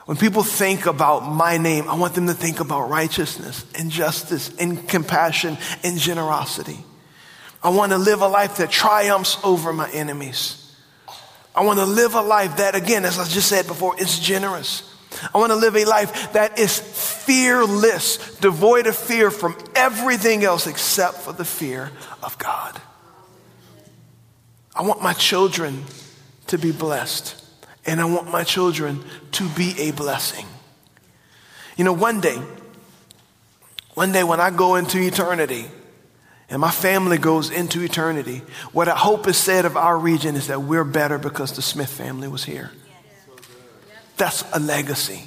When 0.06 0.18
people 0.18 0.44
think 0.44 0.88
about 0.88 1.22
my 1.22 1.58
name, 1.58 1.88
I 1.88 1.96
want 1.96 2.16
them 2.16 2.28
to 2.28 2.34
think 2.34 2.60
about 2.60 2.90
righteousness 2.90 3.66
and 3.78 3.90
justice 3.90 4.52
and 4.60 4.88
compassion 4.88 5.58
and 5.84 5.98
generosity. 5.98 6.84
I 7.64 7.70
want 7.70 7.92
to 7.92 7.98
live 7.98 8.22
a 8.22 8.28
life 8.28 8.58
that 8.58 8.72
triumphs 8.72 9.38
over 9.44 9.72
my 9.72 9.90
enemies. 9.92 10.76
I 11.56 11.64
want 11.64 11.80
to 11.80 11.86
live 11.86 12.16
a 12.16 12.22
life 12.22 12.58
that, 12.58 12.76
again, 12.76 13.06
as 13.06 13.20
I 13.20 13.26
just 13.26 13.48
said 13.48 13.68
before, 13.68 14.00
is 14.00 14.20
generous. 14.20 14.84
I 15.34 15.38
want 15.38 15.52
to 15.52 15.56
live 15.56 15.76
a 15.76 15.86
life 15.86 16.34
that 16.34 16.58
is 16.58 16.80
fearless, 16.80 18.38
devoid 18.38 18.88
of 18.88 18.96
fear 18.96 19.30
from 19.30 19.56
everything 19.76 20.44
else 20.44 20.68
except 20.68 21.18
for 21.18 21.34
the 21.34 21.46
fear 21.46 21.92
of 22.24 22.38
God. 22.38 22.82
I 24.76 24.84
want 24.84 25.02
my 25.02 25.14
children 25.14 25.84
to 26.48 26.58
be 26.58 26.72
blessed, 26.72 27.36
and 27.86 28.00
I 28.00 28.06
want 28.06 28.32
my 28.32 28.44
children 28.44 29.04
to 29.34 29.50
be 29.50 29.80
a 29.80 29.92
blessing. 29.92 30.46
You 31.78 31.84
know, 31.84 31.94
one 31.94 32.22
day, 32.22 32.40
one 33.94 34.12
day 34.12 34.24
when 34.24 34.40
I 34.40 34.50
go 34.50 34.76
into 34.76 35.00
eternity, 35.00 35.66
and 36.50 36.60
my 36.60 36.72
family 36.72 37.18
goes 37.18 37.50
into 37.50 37.82
eternity, 37.82 38.42
what 38.74 38.88
I 38.88 38.96
hope 38.96 39.28
is 39.28 39.38
said 39.38 39.66
of 39.66 39.78
our 39.78 39.98
region 39.98 40.36
is 40.36 40.48
that 40.48 40.62
we're 40.62 40.84
better 40.84 41.18
because 41.18 41.54
the 41.54 41.62
Smith 41.62 41.90
family 41.90 42.28
was 42.28 42.44
here. 42.44 42.72
That's 44.18 44.44
a 44.54 44.60
legacy. 44.60 45.24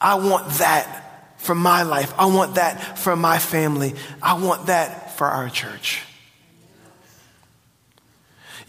I 0.00 0.14
want 0.14 0.48
that 0.54 1.38
for 1.38 1.54
my 1.54 1.82
life. 1.82 2.14
I 2.16 2.26
want 2.26 2.54
that 2.54 2.98
for 2.98 3.16
my 3.16 3.38
family. 3.38 3.94
I 4.22 4.34
want 4.34 4.66
that 4.66 5.16
for 5.16 5.26
our 5.26 5.50
church. 5.50 6.02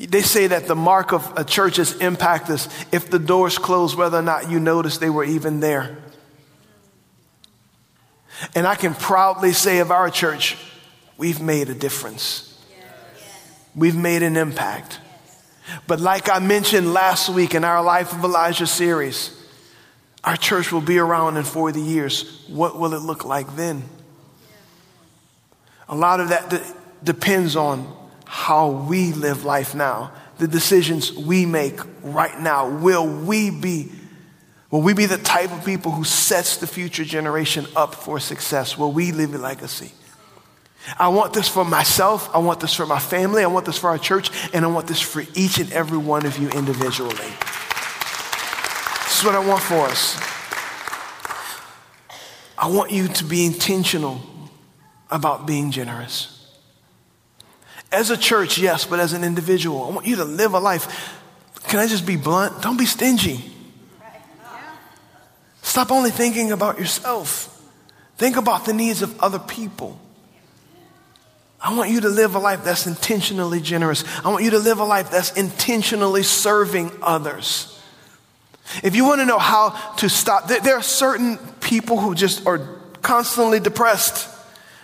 They 0.07 0.21
say 0.21 0.47
that 0.47 0.67
the 0.67 0.75
mark 0.75 1.11
of 1.11 1.31
a 1.37 1.43
church's 1.43 1.95
impact 1.97 2.49
is 2.49 2.67
if 2.91 3.09
the 3.09 3.19
doors 3.19 3.57
close, 3.57 3.95
whether 3.95 4.17
or 4.17 4.23
not 4.23 4.49
you 4.49 4.59
notice 4.59 4.97
they 4.97 5.09
were 5.09 5.23
even 5.23 5.59
there. 5.59 5.97
And 8.55 8.65
I 8.65 8.75
can 8.75 8.95
proudly 8.95 9.51
say 9.53 9.79
of 9.79 9.91
our 9.91 10.09
church, 10.09 10.57
we've 11.17 11.41
made 11.41 11.69
a 11.69 11.75
difference. 11.75 12.47
We've 13.75 13.95
made 13.95 14.23
an 14.23 14.37
impact. 14.37 14.99
But 15.87 15.99
like 15.99 16.29
I 16.29 16.39
mentioned 16.39 16.93
last 16.93 17.29
week 17.29 17.53
in 17.53 17.63
our 17.63 17.83
Life 17.83 18.11
of 18.11 18.23
Elijah 18.23 18.67
series, 18.67 19.37
our 20.23 20.35
church 20.35 20.71
will 20.71 20.81
be 20.81 20.97
around 20.97 21.37
in 21.37 21.43
40 21.43 21.79
years. 21.79 22.43
What 22.47 22.77
will 22.77 22.93
it 22.93 23.01
look 23.01 23.23
like 23.23 23.55
then? 23.55 23.83
A 25.87 25.95
lot 25.95 26.19
of 26.19 26.29
that 26.29 26.49
de- 26.49 26.73
depends 27.03 27.55
on 27.55 28.00
how 28.33 28.69
we 28.69 29.11
live 29.11 29.43
life 29.43 29.75
now, 29.75 30.09
the 30.37 30.47
decisions 30.47 31.11
we 31.11 31.45
make 31.45 31.77
right 32.01 32.39
now. 32.39 32.69
Will 32.69 33.05
we 33.05 33.51
be 33.51 33.91
Will 34.69 34.81
we 34.81 34.93
be 34.93 35.05
the 35.05 35.17
type 35.17 35.51
of 35.51 35.65
people 35.65 35.91
who 35.91 36.05
sets 36.05 36.55
the 36.55 36.65
future 36.65 37.03
generation 37.03 37.67
up 37.75 37.93
for 37.93 38.21
success? 38.21 38.77
Will 38.77 38.93
we 38.93 39.11
leave 39.11 39.35
a 39.35 39.37
legacy? 39.37 39.91
I 40.97 41.09
want 41.09 41.33
this 41.33 41.49
for 41.49 41.65
myself. 41.65 42.33
I 42.33 42.37
want 42.37 42.61
this 42.61 42.73
for 42.73 42.85
my 42.85 42.99
family. 42.99 43.43
I 43.43 43.47
want 43.47 43.65
this 43.65 43.77
for 43.77 43.89
our 43.89 43.97
church. 43.97 44.31
And 44.53 44.63
I 44.63 44.69
want 44.69 44.87
this 44.87 45.01
for 45.01 45.23
each 45.35 45.57
and 45.57 45.69
every 45.73 45.97
one 45.97 46.25
of 46.25 46.37
you 46.37 46.47
individually. 46.51 47.15
This 49.03 49.19
is 49.19 49.25
what 49.25 49.35
I 49.35 49.45
want 49.45 49.61
for 49.61 49.87
us. 49.87 50.17
I 52.57 52.67
want 52.67 52.91
you 52.91 53.09
to 53.09 53.25
be 53.25 53.45
intentional 53.45 54.21
about 55.09 55.45
being 55.45 55.71
generous. 55.71 56.40
As 57.91 58.09
a 58.09 58.17
church, 58.17 58.57
yes, 58.57 58.85
but 58.85 58.99
as 58.99 59.13
an 59.13 59.23
individual, 59.23 59.83
I 59.83 59.89
want 59.89 60.07
you 60.07 60.17
to 60.17 60.25
live 60.25 60.53
a 60.53 60.59
life. 60.59 61.19
Can 61.67 61.79
I 61.79 61.87
just 61.87 62.05
be 62.05 62.15
blunt? 62.15 62.61
Don't 62.61 62.77
be 62.77 62.85
stingy. 62.85 63.43
Stop 65.61 65.91
only 65.91 66.09
thinking 66.09 66.51
about 66.51 66.79
yourself. 66.79 67.47
Think 68.17 68.37
about 68.37 68.65
the 68.65 68.73
needs 68.73 69.01
of 69.01 69.19
other 69.19 69.39
people. 69.39 69.99
I 71.59 71.75
want 71.75 71.91
you 71.91 72.01
to 72.01 72.09
live 72.09 72.35
a 72.35 72.39
life 72.39 72.63
that's 72.63 72.87
intentionally 72.87 73.61
generous. 73.61 74.03
I 74.25 74.29
want 74.29 74.43
you 74.43 74.51
to 74.51 74.59
live 74.59 74.79
a 74.79 74.83
life 74.83 75.11
that's 75.11 75.33
intentionally 75.33 76.23
serving 76.23 76.91
others. 77.01 77.79
If 78.83 78.95
you 78.95 79.05
want 79.05 79.19
to 79.21 79.25
know 79.25 79.37
how 79.37 79.71
to 79.97 80.09
stop, 80.09 80.47
there 80.47 80.75
are 80.75 80.81
certain 80.81 81.37
people 81.59 81.99
who 81.99 82.15
just 82.15 82.47
are 82.47 82.59
constantly 83.01 83.59
depressed 83.59 84.27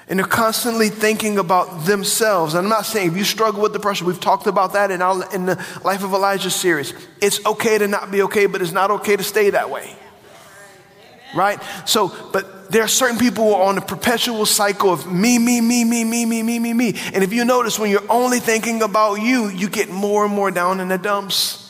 and 0.10 0.20
they're 0.20 0.26
constantly 0.26 0.90
thinking 0.90 1.38
about 1.38 1.86
themselves. 1.86 2.54
And 2.54 2.66
I'm 2.66 2.70
not 2.70 2.86
saying 2.86 3.10
if 3.10 3.18
you 3.18 3.26
struggle 3.26 3.62
with 3.62 3.74
depression, 3.74 4.08
we've 4.08 4.20
talked 4.20 4.48
about 4.48 4.74
that 4.74 4.90
in, 4.90 5.02
our, 5.02 5.34
in 5.34 5.46
the 5.46 5.56
Life 5.84 6.04
of 6.04 6.14
Elijah 6.14 6.50
series. 6.50 6.94
It's 7.22 7.46
okay 7.46 7.78
to 7.78 7.88
not 7.88 8.10
be 8.10 8.22
okay, 8.24 8.46
but 8.46 8.62
it's 8.62 8.72
not 8.72 8.90
okay 8.92 9.18
to 9.18 9.24
stay 9.24 9.50
that 9.50 9.70
way. 9.70 9.94
Right? 11.36 11.62
So, 11.86 12.16
but 12.32 12.72
there 12.72 12.84
are 12.84 12.88
certain 12.88 13.18
people 13.18 13.44
who 13.44 13.54
are 13.54 13.68
on 13.68 13.78
a 13.78 13.82
perpetual 13.82 14.46
cycle 14.46 14.94
of 14.94 15.12
me, 15.12 15.38
me, 15.38 15.60
me, 15.60 15.84
me, 15.84 16.06
me, 16.06 16.26
me, 16.26 16.42
me, 16.42 16.60
me, 16.60 16.74
me. 16.74 16.94
And 17.14 17.22
if 17.22 17.34
you 17.34 17.44
notice, 17.44 17.78
when 17.78 17.92
you're 17.92 18.10
only 18.10 18.40
thinking 18.40 18.82
about 18.82 19.16
you, 19.16 19.50
you 19.50 19.68
get 19.68 19.90
more 19.90 20.24
and 20.24 20.34
more 20.34 20.52
down 20.52 20.80
in 20.80 20.88
the 20.88 20.98
dumps. 20.98 21.64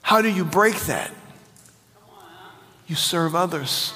How 0.00 0.22
do 0.22 0.28
you 0.28 0.44
break 0.44 0.76
that? 0.82 1.10
You 2.86 2.94
serve 2.94 3.34
others. 3.34 3.92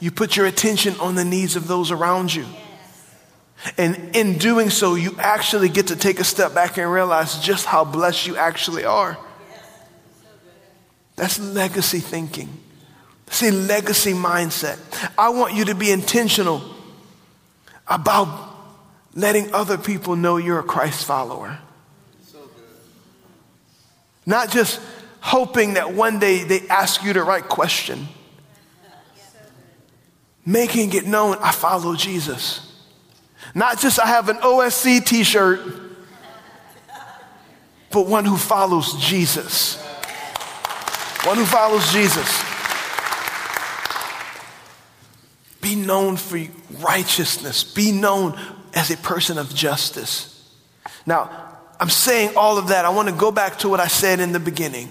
You 0.00 0.10
put 0.10 0.36
your 0.36 0.46
attention 0.46 0.98
on 0.98 1.14
the 1.14 1.24
needs 1.24 1.56
of 1.56 1.68
those 1.68 1.90
around 1.90 2.34
you. 2.34 2.46
And 3.76 4.16
in 4.16 4.38
doing 4.38 4.70
so, 4.70 4.94
you 4.94 5.14
actually 5.18 5.68
get 5.68 5.88
to 5.88 5.96
take 5.96 6.18
a 6.18 6.24
step 6.24 6.54
back 6.54 6.78
and 6.78 6.90
realize 6.90 7.38
just 7.40 7.66
how 7.66 7.84
blessed 7.84 8.26
you 8.26 8.36
actually 8.36 8.84
are. 8.84 9.18
That's 11.16 11.38
legacy 11.38 12.00
thinking. 12.00 12.48
See, 13.28 13.50
legacy 13.50 14.12
mindset. 14.12 14.78
I 15.18 15.28
want 15.28 15.54
you 15.54 15.66
to 15.66 15.74
be 15.74 15.90
intentional 15.90 16.62
about 17.86 18.48
letting 19.14 19.52
other 19.52 19.76
people 19.76 20.16
know 20.16 20.38
you're 20.38 20.60
a 20.60 20.64
Christ 20.64 21.04
follower. 21.04 21.58
Not 24.24 24.50
just 24.50 24.80
hoping 25.20 25.74
that 25.74 25.92
one 25.92 26.18
day 26.18 26.44
they 26.44 26.66
ask 26.68 27.04
you 27.04 27.12
the 27.12 27.22
right 27.22 27.46
question. 27.46 28.08
Making 30.44 30.92
it 30.94 31.06
known 31.06 31.36
I 31.40 31.52
follow 31.52 31.94
Jesus. 31.94 32.66
Not 33.54 33.78
just 33.78 34.00
I 34.00 34.06
have 34.06 34.28
an 34.28 34.36
OSC 34.36 35.04
t 35.04 35.24
shirt, 35.24 35.60
but 37.90 38.06
one 38.06 38.24
who 38.24 38.36
follows 38.36 38.94
Jesus. 38.94 39.82
One 41.24 41.36
who 41.36 41.44
follows 41.44 41.92
Jesus. 41.92 42.42
Be 45.60 45.74
known 45.74 46.16
for 46.16 46.40
righteousness. 46.78 47.62
Be 47.64 47.92
known 47.92 48.38
as 48.74 48.90
a 48.90 48.96
person 48.96 49.36
of 49.36 49.54
justice. 49.54 50.50
Now, 51.04 51.30
I'm 51.78 51.90
saying 51.90 52.36
all 52.36 52.56
of 52.56 52.68
that. 52.68 52.84
I 52.84 52.90
want 52.90 53.08
to 53.08 53.14
go 53.14 53.30
back 53.30 53.58
to 53.58 53.68
what 53.68 53.80
I 53.80 53.88
said 53.88 54.20
in 54.20 54.32
the 54.32 54.40
beginning 54.40 54.90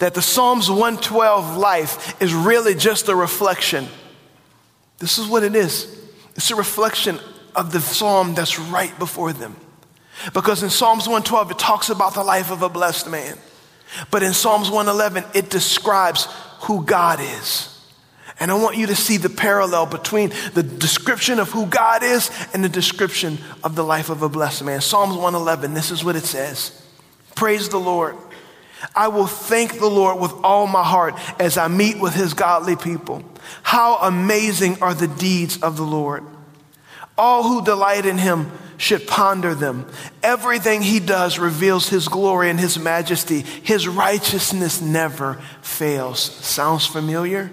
that 0.00 0.14
the 0.14 0.22
Psalms 0.22 0.68
112 0.68 1.56
life 1.56 2.20
is 2.20 2.34
really 2.34 2.74
just 2.74 3.08
a 3.08 3.14
reflection. 3.14 3.86
This 4.98 5.18
is 5.18 5.26
what 5.26 5.42
it 5.42 5.54
is 5.54 5.94
it's 6.36 6.50
a 6.52 6.56
reflection 6.56 7.18
of 7.56 7.72
the 7.72 7.80
psalm 7.80 8.34
that's 8.34 8.60
right 8.60 8.96
before 8.98 9.32
them. 9.32 9.56
Because 10.32 10.62
in 10.62 10.70
Psalms 10.70 11.06
112, 11.06 11.52
it 11.52 11.58
talks 11.58 11.90
about 11.90 12.14
the 12.14 12.22
life 12.22 12.52
of 12.52 12.62
a 12.62 12.68
blessed 12.68 13.10
man. 13.10 13.36
But 14.10 14.22
in 14.22 14.32
Psalms 14.32 14.70
111, 14.70 15.24
it 15.34 15.50
describes 15.50 16.28
who 16.62 16.84
God 16.84 17.20
is. 17.20 17.74
And 18.40 18.52
I 18.52 18.54
want 18.54 18.76
you 18.76 18.86
to 18.86 18.94
see 18.94 19.16
the 19.16 19.28
parallel 19.28 19.86
between 19.86 20.32
the 20.54 20.62
description 20.62 21.40
of 21.40 21.50
who 21.50 21.66
God 21.66 22.04
is 22.04 22.30
and 22.52 22.62
the 22.62 22.68
description 22.68 23.38
of 23.64 23.74
the 23.74 23.82
life 23.82 24.10
of 24.10 24.22
a 24.22 24.28
blessed 24.28 24.64
man. 24.64 24.80
Psalms 24.80 25.14
111, 25.14 25.74
this 25.74 25.90
is 25.90 26.04
what 26.04 26.14
it 26.14 26.24
says 26.24 26.80
Praise 27.34 27.68
the 27.68 27.80
Lord. 27.80 28.16
I 28.94 29.08
will 29.08 29.26
thank 29.26 29.78
the 29.78 29.88
Lord 29.88 30.20
with 30.20 30.32
all 30.44 30.66
my 30.66 30.84
heart 30.84 31.14
as 31.40 31.58
I 31.58 31.68
meet 31.68 31.98
with 31.98 32.14
his 32.14 32.34
godly 32.34 32.76
people. 32.76 33.22
How 33.62 33.96
amazing 33.98 34.82
are 34.82 34.94
the 34.94 35.08
deeds 35.08 35.62
of 35.62 35.76
the 35.76 35.84
Lord. 35.84 36.24
All 37.16 37.42
who 37.42 37.64
delight 37.64 38.06
in 38.06 38.18
him 38.18 38.52
should 38.76 39.08
ponder 39.08 39.54
them. 39.54 39.90
Everything 40.22 40.82
he 40.82 41.00
does 41.00 41.38
reveals 41.38 41.88
his 41.88 42.06
glory 42.06 42.48
and 42.48 42.60
his 42.60 42.78
majesty. 42.78 43.40
His 43.40 43.88
righteousness 43.88 44.80
never 44.80 45.34
fails. 45.60 46.20
Sounds 46.20 46.86
familiar? 46.86 47.50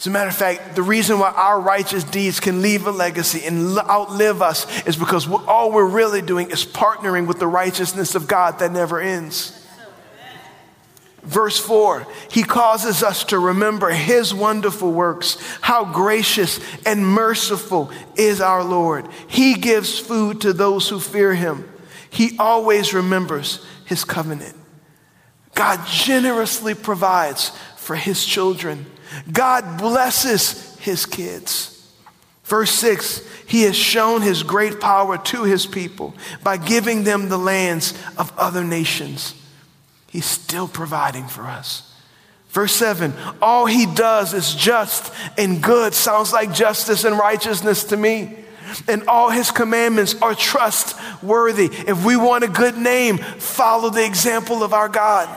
As 0.00 0.06
a 0.06 0.10
matter 0.10 0.30
of 0.30 0.36
fact, 0.36 0.76
the 0.76 0.82
reason 0.82 1.18
why 1.18 1.30
our 1.30 1.60
righteous 1.60 2.04
deeds 2.04 2.40
can 2.40 2.62
leave 2.62 2.86
a 2.86 2.90
legacy 2.90 3.44
and 3.44 3.76
outlive 3.78 4.40
us 4.40 4.66
is 4.86 4.96
because 4.96 5.28
all 5.28 5.70
we're 5.70 5.84
really 5.84 6.22
doing 6.22 6.50
is 6.50 6.64
partnering 6.64 7.26
with 7.26 7.38
the 7.38 7.46
righteousness 7.46 8.14
of 8.14 8.26
God 8.26 8.60
that 8.60 8.72
never 8.72 8.98
ends. 8.98 9.62
Verse 11.22 11.58
4, 11.58 12.06
he 12.30 12.42
causes 12.42 13.02
us 13.02 13.24
to 13.24 13.38
remember 13.38 13.90
his 13.90 14.32
wonderful 14.32 14.90
works. 14.90 15.36
How 15.60 15.84
gracious 15.84 16.60
and 16.86 17.06
merciful 17.06 17.90
is 18.16 18.40
our 18.40 18.64
Lord. 18.64 19.06
He 19.28 19.52
gives 19.52 19.98
food 19.98 20.40
to 20.40 20.54
those 20.54 20.88
who 20.88 20.98
fear 20.98 21.34
him. 21.34 21.70
He 22.08 22.38
always 22.38 22.94
remembers 22.94 23.62
his 23.84 24.04
covenant. 24.04 24.56
God 25.54 25.86
generously 25.86 26.74
provides 26.74 27.52
for 27.76 27.96
his 27.96 28.24
children. 28.24 28.86
God 29.30 29.78
blesses 29.78 30.78
his 30.78 31.06
kids. 31.06 31.76
Verse 32.44 32.70
6 32.72 33.22
He 33.46 33.62
has 33.62 33.76
shown 33.76 34.22
his 34.22 34.42
great 34.42 34.80
power 34.80 35.18
to 35.18 35.44
his 35.44 35.66
people 35.66 36.14
by 36.42 36.56
giving 36.56 37.04
them 37.04 37.28
the 37.28 37.38
lands 37.38 37.94
of 38.16 38.32
other 38.36 38.64
nations. 38.64 39.34
He's 40.08 40.26
still 40.26 40.66
providing 40.66 41.28
for 41.28 41.42
us. 41.42 41.94
Verse 42.50 42.72
7 42.72 43.14
All 43.40 43.66
he 43.66 43.86
does 43.86 44.34
is 44.34 44.54
just 44.54 45.12
and 45.38 45.62
good. 45.62 45.94
Sounds 45.94 46.32
like 46.32 46.52
justice 46.52 47.04
and 47.04 47.18
righteousness 47.18 47.84
to 47.84 47.96
me. 47.96 48.36
And 48.86 49.08
all 49.08 49.30
his 49.30 49.50
commandments 49.50 50.14
are 50.22 50.34
trustworthy. 50.34 51.66
If 51.72 52.04
we 52.04 52.16
want 52.16 52.44
a 52.44 52.48
good 52.48 52.76
name, 52.76 53.18
follow 53.18 53.90
the 53.90 54.04
example 54.04 54.62
of 54.62 54.72
our 54.72 54.88
God. 54.88 55.28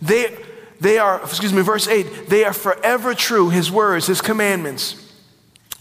They, 0.00 0.36
they 0.82 0.98
are, 0.98 1.22
excuse 1.22 1.52
me, 1.52 1.62
verse 1.62 1.86
8, 1.86 2.28
they 2.28 2.44
are 2.44 2.52
forever 2.52 3.14
true, 3.14 3.50
his 3.50 3.70
words, 3.70 4.08
his 4.08 4.20
commandments, 4.20 4.96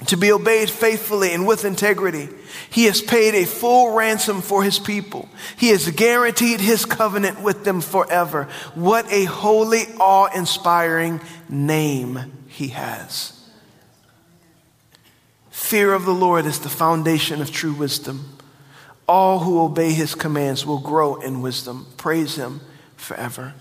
to 0.06 0.16
be 0.16 0.32
obeyed 0.32 0.70
faithfully 0.70 1.34
and 1.34 1.48
with 1.48 1.66
integrity. 1.66 2.30
He 2.70 2.86
has 2.86 3.02
paid 3.02 3.34
a 3.34 3.48
full 3.48 3.96
ransom 3.96 4.42
for 4.42 4.64
his 4.64 4.78
people. 4.78 5.28
He 5.58 5.70
has 5.70 5.90
guaranteed 5.90 6.60
his 6.60 6.86
covenant 6.86 7.42
with 7.42 7.64
them 7.64 7.82
forever. 7.82 8.48
What 8.76 9.12
a 9.12 9.26
holy, 9.26 9.86
awe 10.00 10.30
inspiring 10.36 11.20
name 11.50 12.20
he 12.48 12.68
has. 12.68 13.34
Fear 15.50 15.96
of 15.96 16.06
the 16.06 16.14
Lord 16.14 16.46
is 16.46 16.60
the 16.60 16.70
foundation 16.70 17.42
of 17.42 17.52
true 17.52 17.74
wisdom. 17.74 18.38
All 19.08 19.40
who 19.40 19.62
obey 19.62 19.94
his 19.94 20.14
commands 20.14 20.64
will 20.64 20.80
grow 20.80 21.16
in 21.16 21.42
wisdom. 21.42 21.88
Praise 21.98 22.36
him 22.36 22.62
forever. 22.98 23.56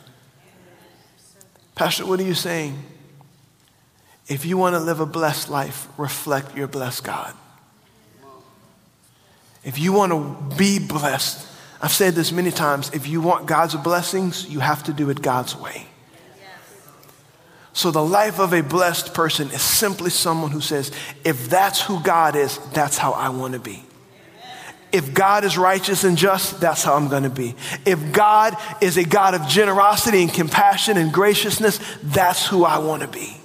Pastor, 1.81 2.05
what 2.05 2.21
are 2.21 2.25
you 2.25 2.35
saying? 2.35 2.77
If 4.29 4.45
you 4.45 4.59
want 4.59 4.75
to 4.75 4.81
live 4.81 5.01
a 5.01 5.07
blessed 5.07 5.49
life, 5.49 5.89
reflect 5.97 6.55
your 6.55 6.69
blessed 6.69 7.05
God. 7.05 7.33
If 9.65 9.79
you 9.79 9.95
want 9.95 10.13
to 10.13 10.57
be 10.59 10.79
blessed, 10.79 11.49
I've 11.81 11.91
said 11.91 12.13
this 12.13 12.33
many 12.33 12.51
times 12.51 12.91
if 12.93 13.07
you 13.07 13.23
want 13.23 13.47
God's 13.47 13.77
blessings, 13.77 14.47
you 14.47 14.61
have 14.61 14.83
to 14.85 14.93
do 14.93 15.09
it 15.09 15.23
God's 15.23 15.57
way. 15.57 15.87
So, 17.73 17.91
the 17.91 18.05
life 18.05 18.39
of 18.41 18.53
a 18.53 18.63
blessed 18.63 19.15
person 19.15 19.49
is 19.49 19.63
simply 19.63 20.11
someone 20.11 20.51
who 20.51 20.61
says, 20.61 20.93
if 21.25 21.49
that's 21.49 21.81
who 21.81 22.03
God 22.03 22.37
is, 22.37 22.59
that's 22.75 22.99
how 22.99 23.13
I 23.13 23.31
want 23.31 23.55
to 23.55 23.59
be. 23.59 23.83
If 24.93 25.15
God 25.15 25.45
is 25.45 25.57
righteous 25.57 26.05
and 26.05 26.19
just, 26.19 26.61
that's 26.61 26.83
how 26.83 26.95
I'm 26.95 27.09
going 27.09 27.23
to 27.23 27.31
be. 27.31 27.55
If 27.87 28.13
God 28.13 28.57
is 28.81 28.97
a 28.97 29.05
God 29.05 29.35
of 29.35 29.47
generosity 29.47 30.23
and 30.23 30.33
compassion 30.33 30.97
and 30.97 31.13
graciousness, 31.13 31.79
that's 32.03 32.47
who 32.47 32.65
I 32.65 32.79
want 32.79 33.03
to 33.03 33.09
be. 33.09 33.37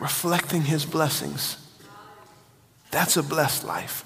Reflecting 0.00 0.62
his 0.62 0.84
blessings. 0.86 1.58
That's 2.90 3.16
a 3.16 3.22
blessed 3.22 3.64
life. 3.64 4.04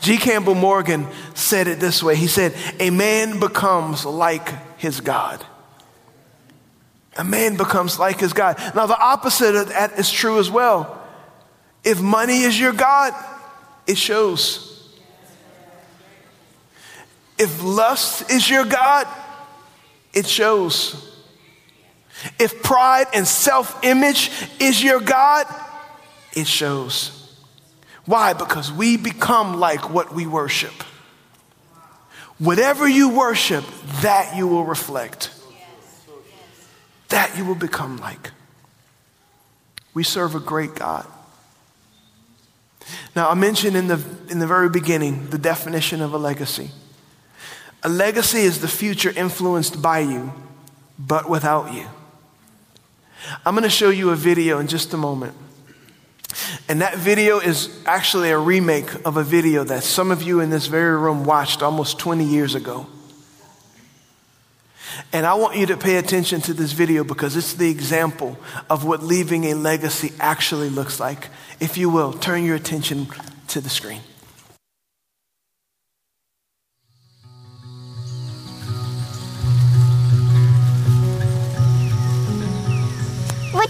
G. 0.00 0.16
Campbell 0.16 0.54
Morgan 0.54 1.06
said 1.34 1.66
it 1.66 1.80
this 1.80 2.02
way 2.02 2.16
He 2.16 2.26
said, 2.26 2.54
A 2.78 2.90
man 2.90 3.40
becomes 3.40 4.04
like 4.04 4.78
his 4.78 5.00
God. 5.00 5.44
A 7.16 7.24
man 7.24 7.56
becomes 7.56 7.98
like 7.98 8.20
his 8.20 8.32
God. 8.32 8.58
Now, 8.74 8.86
the 8.86 8.98
opposite 8.98 9.54
of 9.54 9.68
that 9.68 9.98
is 9.98 10.10
true 10.10 10.38
as 10.38 10.50
well. 10.50 10.98
If 11.84 12.00
money 12.00 12.40
is 12.40 12.58
your 12.58 12.72
God, 12.72 13.12
it 13.86 13.98
shows. 13.98 14.71
If 17.42 17.60
lust 17.60 18.30
is 18.30 18.48
your 18.48 18.64
God, 18.64 19.08
it 20.14 20.28
shows. 20.28 21.12
If 22.38 22.62
pride 22.62 23.08
and 23.12 23.26
self 23.26 23.82
image 23.82 24.30
is 24.60 24.80
your 24.80 25.00
God, 25.00 25.46
it 26.36 26.46
shows. 26.46 27.18
Why? 28.04 28.32
Because 28.32 28.70
we 28.70 28.96
become 28.96 29.58
like 29.58 29.90
what 29.90 30.14
we 30.14 30.24
worship. 30.24 30.84
Whatever 32.38 32.88
you 32.88 33.08
worship, 33.08 33.64
that 34.02 34.36
you 34.36 34.46
will 34.46 34.64
reflect. 34.64 35.32
That 37.08 37.36
you 37.36 37.44
will 37.44 37.56
become 37.56 37.96
like. 37.96 38.30
We 39.94 40.04
serve 40.04 40.36
a 40.36 40.40
great 40.40 40.76
God. 40.76 41.08
Now, 43.16 43.30
I 43.30 43.34
mentioned 43.34 43.76
in 43.76 43.88
the, 43.88 44.00
in 44.30 44.38
the 44.38 44.46
very 44.46 44.68
beginning 44.68 45.30
the 45.30 45.38
definition 45.38 46.00
of 46.00 46.14
a 46.14 46.18
legacy. 46.18 46.70
A 47.84 47.88
legacy 47.88 48.40
is 48.40 48.60
the 48.60 48.68
future 48.68 49.10
influenced 49.10 49.82
by 49.82 50.00
you, 50.00 50.32
but 50.98 51.28
without 51.28 51.72
you. 51.72 51.86
I'm 53.44 53.54
going 53.54 53.64
to 53.64 53.70
show 53.70 53.90
you 53.90 54.10
a 54.10 54.16
video 54.16 54.58
in 54.58 54.68
just 54.68 54.92
a 54.94 54.96
moment. 54.96 55.34
And 56.68 56.80
that 56.80 56.96
video 56.96 57.38
is 57.38 57.82
actually 57.86 58.30
a 58.30 58.38
remake 58.38 58.90
of 59.04 59.16
a 59.16 59.24
video 59.24 59.64
that 59.64 59.82
some 59.82 60.10
of 60.10 60.22
you 60.22 60.40
in 60.40 60.50
this 60.50 60.66
very 60.66 60.96
room 60.96 61.24
watched 61.24 61.62
almost 61.62 61.98
20 61.98 62.24
years 62.24 62.54
ago. 62.54 62.86
And 65.12 65.26
I 65.26 65.34
want 65.34 65.56
you 65.56 65.66
to 65.66 65.76
pay 65.76 65.96
attention 65.96 66.40
to 66.42 66.54
this 66.54 66.72
video 66.72 67.04
because 67.04 67.36
it's 67.36 67.54
the 67.54 67.70
example 67.70 68.38
of 68.70 68.84
what 68.84 69.02
leaving 69.02 69.44
a 69.44 69.54
legacy 69.54 70.12
actually 70.20 70.70
looks 70.70 71.00
like. 71.00 71.28
If 71.60 71.76
you 71.76 71.90
will, 71.90 72.12
turn 72.12 72.44
your 72.44 72.56
attention 72.56 73.08
to 73.48 73.60
the 73.60 73.68
screen. 73.68 74.00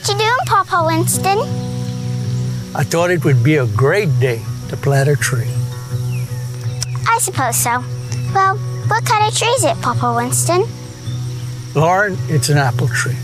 What 0.02 0.10
you 0.10 0.18
doing, 0.18 0.46
Papa 0.46 0.82
Winston? 0.84 1.38
I 2.74 2.82
thought 2.82 3.12
it 3.12 3.24
would 3.24 3.44
be 3.44 3.58
a 3.58 3.66
great 3.68 4.08
day 4.18 4.42
to 4.68 4.76
plant 4.76 5.08
a 5.08 5.14
tree. 5.14 5.46
I 7.06 7.18
suppose 7.20 7.54
so. 7.54 7.84
Well, 8.34 8.56
what 8.88 9.06
kind 9.06 9.28
of 9.28 9.38
tree 9.38 9.46
is 9.46 9.62
it, 9.62 9.80
Papa 9.80 10.12
Winston? 10.16 10.64
Lauren, 11.76 12.18
it's 12.22 12.48
an 12.48 12.58
apple 12.58 12.88
tree. 12.88 13.16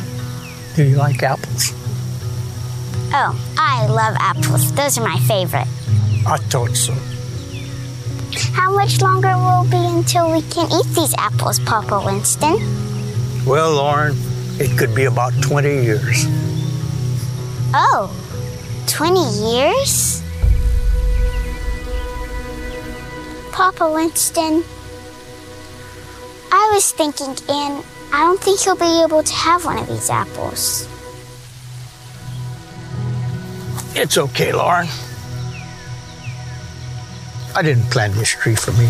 Do 0.77 0.85
you 0.85 0.95
like 0.95 1.21
apples? 1.25 1.73
Oh, 3.13 3.35
I 3.59 3.85
love 3.89 4.15
apples. 4.21 4.71
Those 4.71 4.99
are 4.99 5.05
my 5.05 5.19
favorite. 5.27 5.67
I 6.29 6.37
thought 6.37 6.77
so. 6.77 6.95
How 8.53 8.73
much 8.73 9.01
longer 9.01 9.37
will 9.37 9.65
it 9.65 9.71
be 9.73 9.85
until 9.99 10.31
we 10.31 10.43
can 10.43 10.71
eat 10.71 10.87
these 10.95 11.13
apples, 11.19 11.59
Papa 11.59 12.01
Winston? 12.07 12.55
Well, 13.45 13.73
Lauren, 13.73 14.15
it 14.61 14.79
could 14.79 14.95
be 14.95 15.07
about 15.07 15.33
20 15.43 15.69
years. 15.83 16.48
Oh, 17.75 18.11
20 18.87 19.21
years? 19.53 20.23
Papa 23.53 23.91
Winston, 23.93 24.65
I 26.51 26.71
was 26.73 26.93
thinking, 26.93 27.37
and 27.49 27.85
I 28.13 28.21
don't 28.21 28.41
think 28.41 28.65
you'll 28.65 28.77
be 28.77 29.03
able 29.03 29.23
to 29.23 29.35
have 29.35 29.65
one 29.65 29.79
of 29.79 29.87
these 29.87 30.09
apples. 30.09 30.89
It's 33.95 34.17
okay, 34.17 34.53
Lauren. 34.53 34.87
I 37.55 37.63
didn't 37.63 37.91
plant 37.91 38.15
this 38.15 38.31
tree 38.31 38.55
for 38.55 38.73
me. 38.73 38.89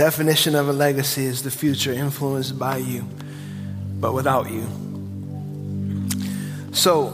Definition 0.00 0.54
of 0.54 0.66
a 0.66 0.72
legacy 0.72 1.26
is 1.26 1.42
the 1.42 1.50
future 1.50 1.92
influenced 1.92 2.58
by 2.58 2.78
you, 2.78 3.04
but 4.00 4.14
without 4.14 4.50
you. 4.50 4.66
So, 6.72 7.08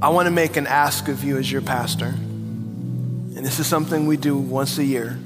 I 0.00 0.10
want 0.10 0.26
to 0.26 0.30
make 0.30 0.56
an 0.56 0.68
ask 0.68 1.08
of 1.08 1.24
you 1.24 1.36
as 1.36 1.50
your 1.50 1.60
pastor. 1.60 2.14
And 2.14 3.44
this 3.44 3.58
is 3.58 3.66
something 3.66 4.06
we 4.06 4.16
do 4.16 4.36
once 4.36 4.78
a 4.78 4.84
year. 4.84 5.18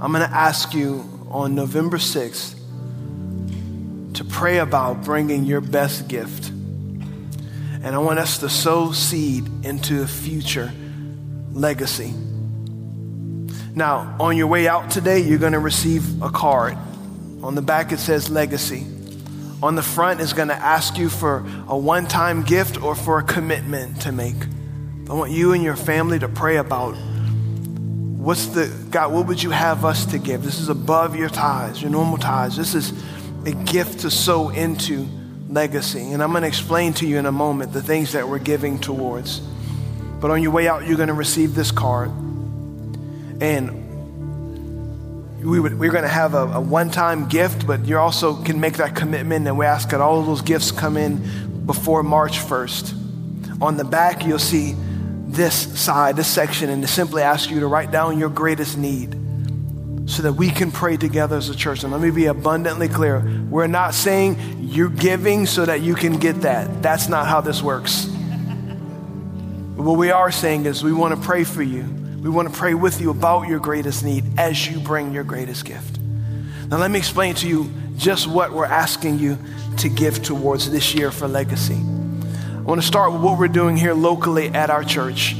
I'm 0.00 0.10
going 0.10 0.28
to 0.28 0.34
ask 0.34 0.74
you 0.74 1.08
on 1.30 1.54
November 1.54 1.98
6th 1.98 2.56
to 4.14 4.24
pray 4.24 4.58
about 4.58 5.04
bringing 5.04 5.44
your 5.44 5.60
best 5.60 6.08
gift. 6.08 6.48
And 6.48 7.86
I 7.86 7.98
want 7.98 8.18
us 8.18 8.38
to 8.38 8.48
sow 8.48 8.90
seed 8.90 9.46
into 9.64 10.02
a 10.02 10.08
future 10.08 10.72
legacy. 11.52 12.12
Now, 13.76 14.16
on 14.20 14.36
your 14.36 14.46
way 14.46 14.68
out 14.68 14.90
today, 14.90 15.18
you're 15.18 15.38
going 15.38 15.52
to 15.52 15.58
receive 15.58 16.22
a 16.22 16.30
card. 16.30 16.78
On 17.42 17.56
the 17.56 17.62
back, 17.62 17.90
it 17.90 17.98
says 17.98 18.30
legacy. 18.30 18.86
On 19.62 19.74
the 19.74 19.82
front 19.82 20.20
is 20.20 20.32
going 20.32 20.48
to 20.48 20.54
ask 20.54 20.96
you 20.96 21.08
for 21.08 21.44
a 21.66 21.76
one 21.76 22.06
time 22.06 22.44
gift 22.44 22.80
or 22.80 22.94
for 22.94 23.18
a 23.18 23.24
commitment 23.24 24.02
to 24.02 24.12
make. 24.12 24.36
I 25.10 25.14
want 25.14 25.32
you 25.32 25.52
and 25.52 25.62
your 25.62 25.74
family 25.74 26.20
to 26.20 26.28
pray 26.28 26.56
about 26.56 26.92
what's 26.94 28.46
the, 28.46 28.72
God, 28.90 29.12
what 29.12 29.26
would 29.26 29.42
you 29.42 29.50
have 29.50 29.84
us 29.84 30.06
to 30.06 30.18
give? 30.18 30.44
This 30.44 30.60
is 30.60 30.68
above 30.68 31.16
your 31.16 31.28
tithes, 31.28 31.82
your 31.82 31.90
normal 31.90 32.16
tithes. 32.16 32.56
This 32.56 32.74
is 32.74 32.92
a 33.44 33.52
gift 33.52 34.00
to 34.00 34.10
sow 34.10 34.50
into 34.50 35.08
legacy. 35.48 36.12
And 36.12 36.22
I'm 36.22 36.30
going 36.30 36.42
to 36.42 36.48
explain 36.48 36.92
to 36.94 37.06
you 37.06 37.18
in 37.18 37.26
a 37.26 37.32
moment 37.32 37.72
the 37.72 37.82
things 37.82 38.12
that 38.12 38.28
we're 38.28 38.38
giving 38.38 38.78
towards. 38.78 39.40
But 40.20 40.30
on 40.30 40.42
your 40.42 40.52
way 40.52 40.68
out, 40.68 40.86
you're 40.86 40.96
going 40.96 41.08
to 41.08 41.14
receive 41.14 41.54
this 41.56 41.72
card. 41.72 42.12
And 43.40 43.84
we 45.44 45.60
would, 45.60 45.78
we're 45.78 45.92
going 45.92 46.04
to 46.04 46.08
have 46.08 46.34
a, 46.34 46.44
a 46.54 46.60
one 46.60 46.90
time 46.90 47.28
gift, 47.28 47.66
but 47.66 47.84
you 47.84 47.98
also 47.98 48.42
can 48.42 48.60
make 48.60 48.78
that 48.78 48.96
commitment. 48.96 49.46
And 49.46 49.58
we 49.58 49.66
ask 49.66 49.90
that 49.90 50.00
all 50.00 50.20
of 50.20 50.26
those 50.26 50.40
gifts 50.40 50.72
come 50.72 50.96
in 50.96 51.66
before 51.66 52.02
March 52.02 52.38
1st. 52.38 53.62
On 53.62 53.76
the 53.76 53.84
back, 53.84 54.24
you'll 54.24 54.38
see 54.38 54.74
this 55.26 55.54
side, 55.78 56.16
this 56.16 56.28
section, 56.28 56.70
and 56.70 56.82
to 56.82 56.88
simply 56.88 57.22
ask 57.22 57.50
you 57.50 57.60
to 57.60 57.66
write 57.66 57.90
down 57.90 58.18
your 58.18 58.28
greatest 58.28 58.78
need 58.78 59.20
so 60.06 60.22
that 60.22 60.34
we 60.34 60.50
can 60.50 60.70
pray 60.70 60.96
together 60.96 61.36
as 61.36 61.48
a 61.48 61.56
church. 61.56 61.82
And 61.82 61.92
let 61.92 62.00
me 62.00 62.10
be 62.10 62.26
abundantly 62.26 62.88
clear 62.88 63.20
we're 63.48 63.66
not 63.66 63.94
saying 63.94 64.58
you're 64.60 64.88
giving 64.88 65.46
so 65.46 65.64
that 65.64 65.80
you 65.80 65.94
can 65.94 66.18
get 66.18 66.42
that. 66.42 66.82
That's 66.82 67.08
not 67.08 67.26
how 67.26 67.40
this 67.40 67.62
works. 67.62 68.06
What 69.76 69.98
we 69.98 70.10
are 70.10 70.30
saying 70.30 70.66
is 70.66 70.84
we 70.84 70.92
want 70.92 71.14
to 71.14 71.20
pray 71.20 71.44
for 71.44 71.62
you. 71.62 72.03
We 72.24 72.30
want 72.30 72.50
to 72.50 72.58
pray 72.58 72.72
with 72.72 73.02
you 73.02 73.10
about 73.10 73.48
your 73.48 73.58
greatest 73.58 74.02
need 74.02 74.24
as 74.38 74.66
you 74.66 74.80
bring 74.80 75.12
your 75.12 75.24
greatest 75.24 75.66
gift. 75.66 75.98
Now, 76.70 76.78
let 76.78 76.90
me 76.90 76.98
explain 76.98 77.34
to 77.34 77.46
you 77.46 77.70
just 77.98 78.26
what 78.26 78.50
we're 78.50 78.64
asking 78.64 79.18
you 79.18 79.36
to 79.76 79.90
give 79.90 80.22
towards 80.22 80.70
this 80.70 80.94
year 80.94 81.10
for 81.10 81.28
legacy. 81.28 81.74
I 81.74 82.60
want 82.62 82.80
to 82.80 82.86
start 82.86 83.12
with 83.12 83.20
what 83.20 83.38
we're 83.38 83.48
doing 83.48 83.76
here 83.76 83.92
locally 83.92 84.48
at 84.48 84.70
our 84.70 84.82
church, 84.82 85.36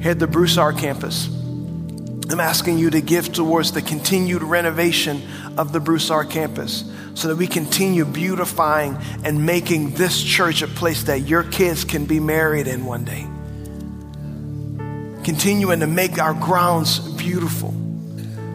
here 0.00 0.12
at 0.12 0.18
the 0.18 0.26
Broussard 0.26 0.78
campus. 0.78 1.26
I'm 1.26 2.40
asking 2.40 2.78
you 2.78 2.88
to 2.88 3.02
give 3.02 3.30
towards 3.30 3.72
the 3.72 3.82
continued 3.82 4.42
renovation 4.42 5.20
of 5.58 5.74
the 5.74 5.80
Broussard 5.80 6.30
campus 6.30 6.90
so 7.12 7.28
that 7.28 7.36
we 7.36 7.46
continue 7.46 8.06
beautifying 8.06 8.96
and 9.24 9.44
making 9.44 9.90
this 9.90 10.22
church 10.22 10.62
a 10.62 10.68
place 10.68 11.02
that 11.02 11.20
your 11.28 11.42
kids 11.42 11.84
can 11.84 12.06
be 12.06 12.18
married 12.18 12.66
in 12.66 12.86
one 12.86 13.04
day. 13.04 13.26
Continuing 15.24 15.80
to 15.80 15.86
make 15.86 16.18
our 16.18 16.34
grounds 16.34 17.00
beautiful. 17.14 17.74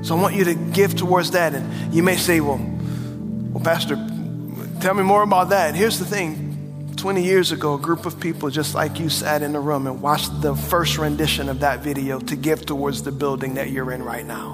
So 0.04 0.16
I 0.16 0.22
want 0.22 0.36
you 0.36 0.46
to 0.46 0.56
give 0.56 0.96
towards 0.96 1.32
that. 1.32 1.54
And 1.54 1.94
you 1.94 2.04
may 2.04 2.16
say, 2.16 2.40
well, 2.40 2.60
well, 3.52 3.64
Pastor, 3.64 3.96
tell 4.80 4.94
me 4.94 5.04
more 5.04 5.24
about 5.24 5.50
that. 5.50 5.76
Here's 5.76 6.00
the 6.00 6.06
thing 6.06 6.94
20 6.96 7.24
years 7.24 7.52
ago, 7.52 7.76
a 7.76 7.80
group 7.80 8.06
of 8.06 8.20
people 8.20 8.50
just 8.50 8.76
like 8.76 9.00
you 9.00 9.10
sat 9.10 9.42
in 9.42 9.54
the 9.54 9.60
room 9.60 9.88
and 9.88 10.02
watched 10.02 10.42
the 10.42 10.56
first 10.56 10.98
rendition 10.98 11.48
of 11.48 11.62
that 11.62 11.80
video 11.80 12.20
to 12.20 12.36
give 12.36 12.66
towards 12.66 13.04
the 13.04 13.12
building 13.12 13.54
that 13.56 13.70
you're 13.70 13.92
in 13.92 14.04
right 14.04 14.26
now. 14.26 14.54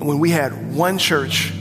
when 0.00 0.20
we 0.20 0.30
had 0.30 0.74
one 0.74 0.98
church, 0.98 1.52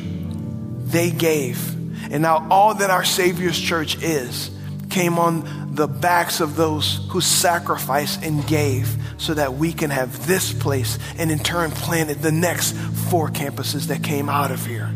they 0.86 1.10
gave. 1.10 1.73
And 2.12 2.21
now 2.21 2.47
all 2.49 2.75
that 2.75 2.89
our 2.89 3.04
Savior's 3.04 3.60
church 3.60 4.02
is 4.02 4.52
came 4.89 5.19
on 5.19 5.59
the 5.80 5.88
backs 5.88 6.42
of 6.42 6.58
those 6.58 7.08
who 7.10 7.22
sacrificed 7.22 8.22
and 8.22 8.46
gave 8.46 8.98
so 9.18 9.34
that 9.34 9.54
we 9.54 9.72
can 9.72 9.89
have 9.89 10.28
this 10.28 10.52
place 10.52 11.00
and 11.18 11.32
in 11.32 11.39
turn 11.39 11.72
planted 11.72 12.22
the 12.22 12.34
next 12.34 12.74
four 13.10 13.30
campuses 13.30 13.88
that 13.88 14.04
came 14.04 14.28
out 14.28 14.52
of 14.52 14.65
here. 14.65 14.94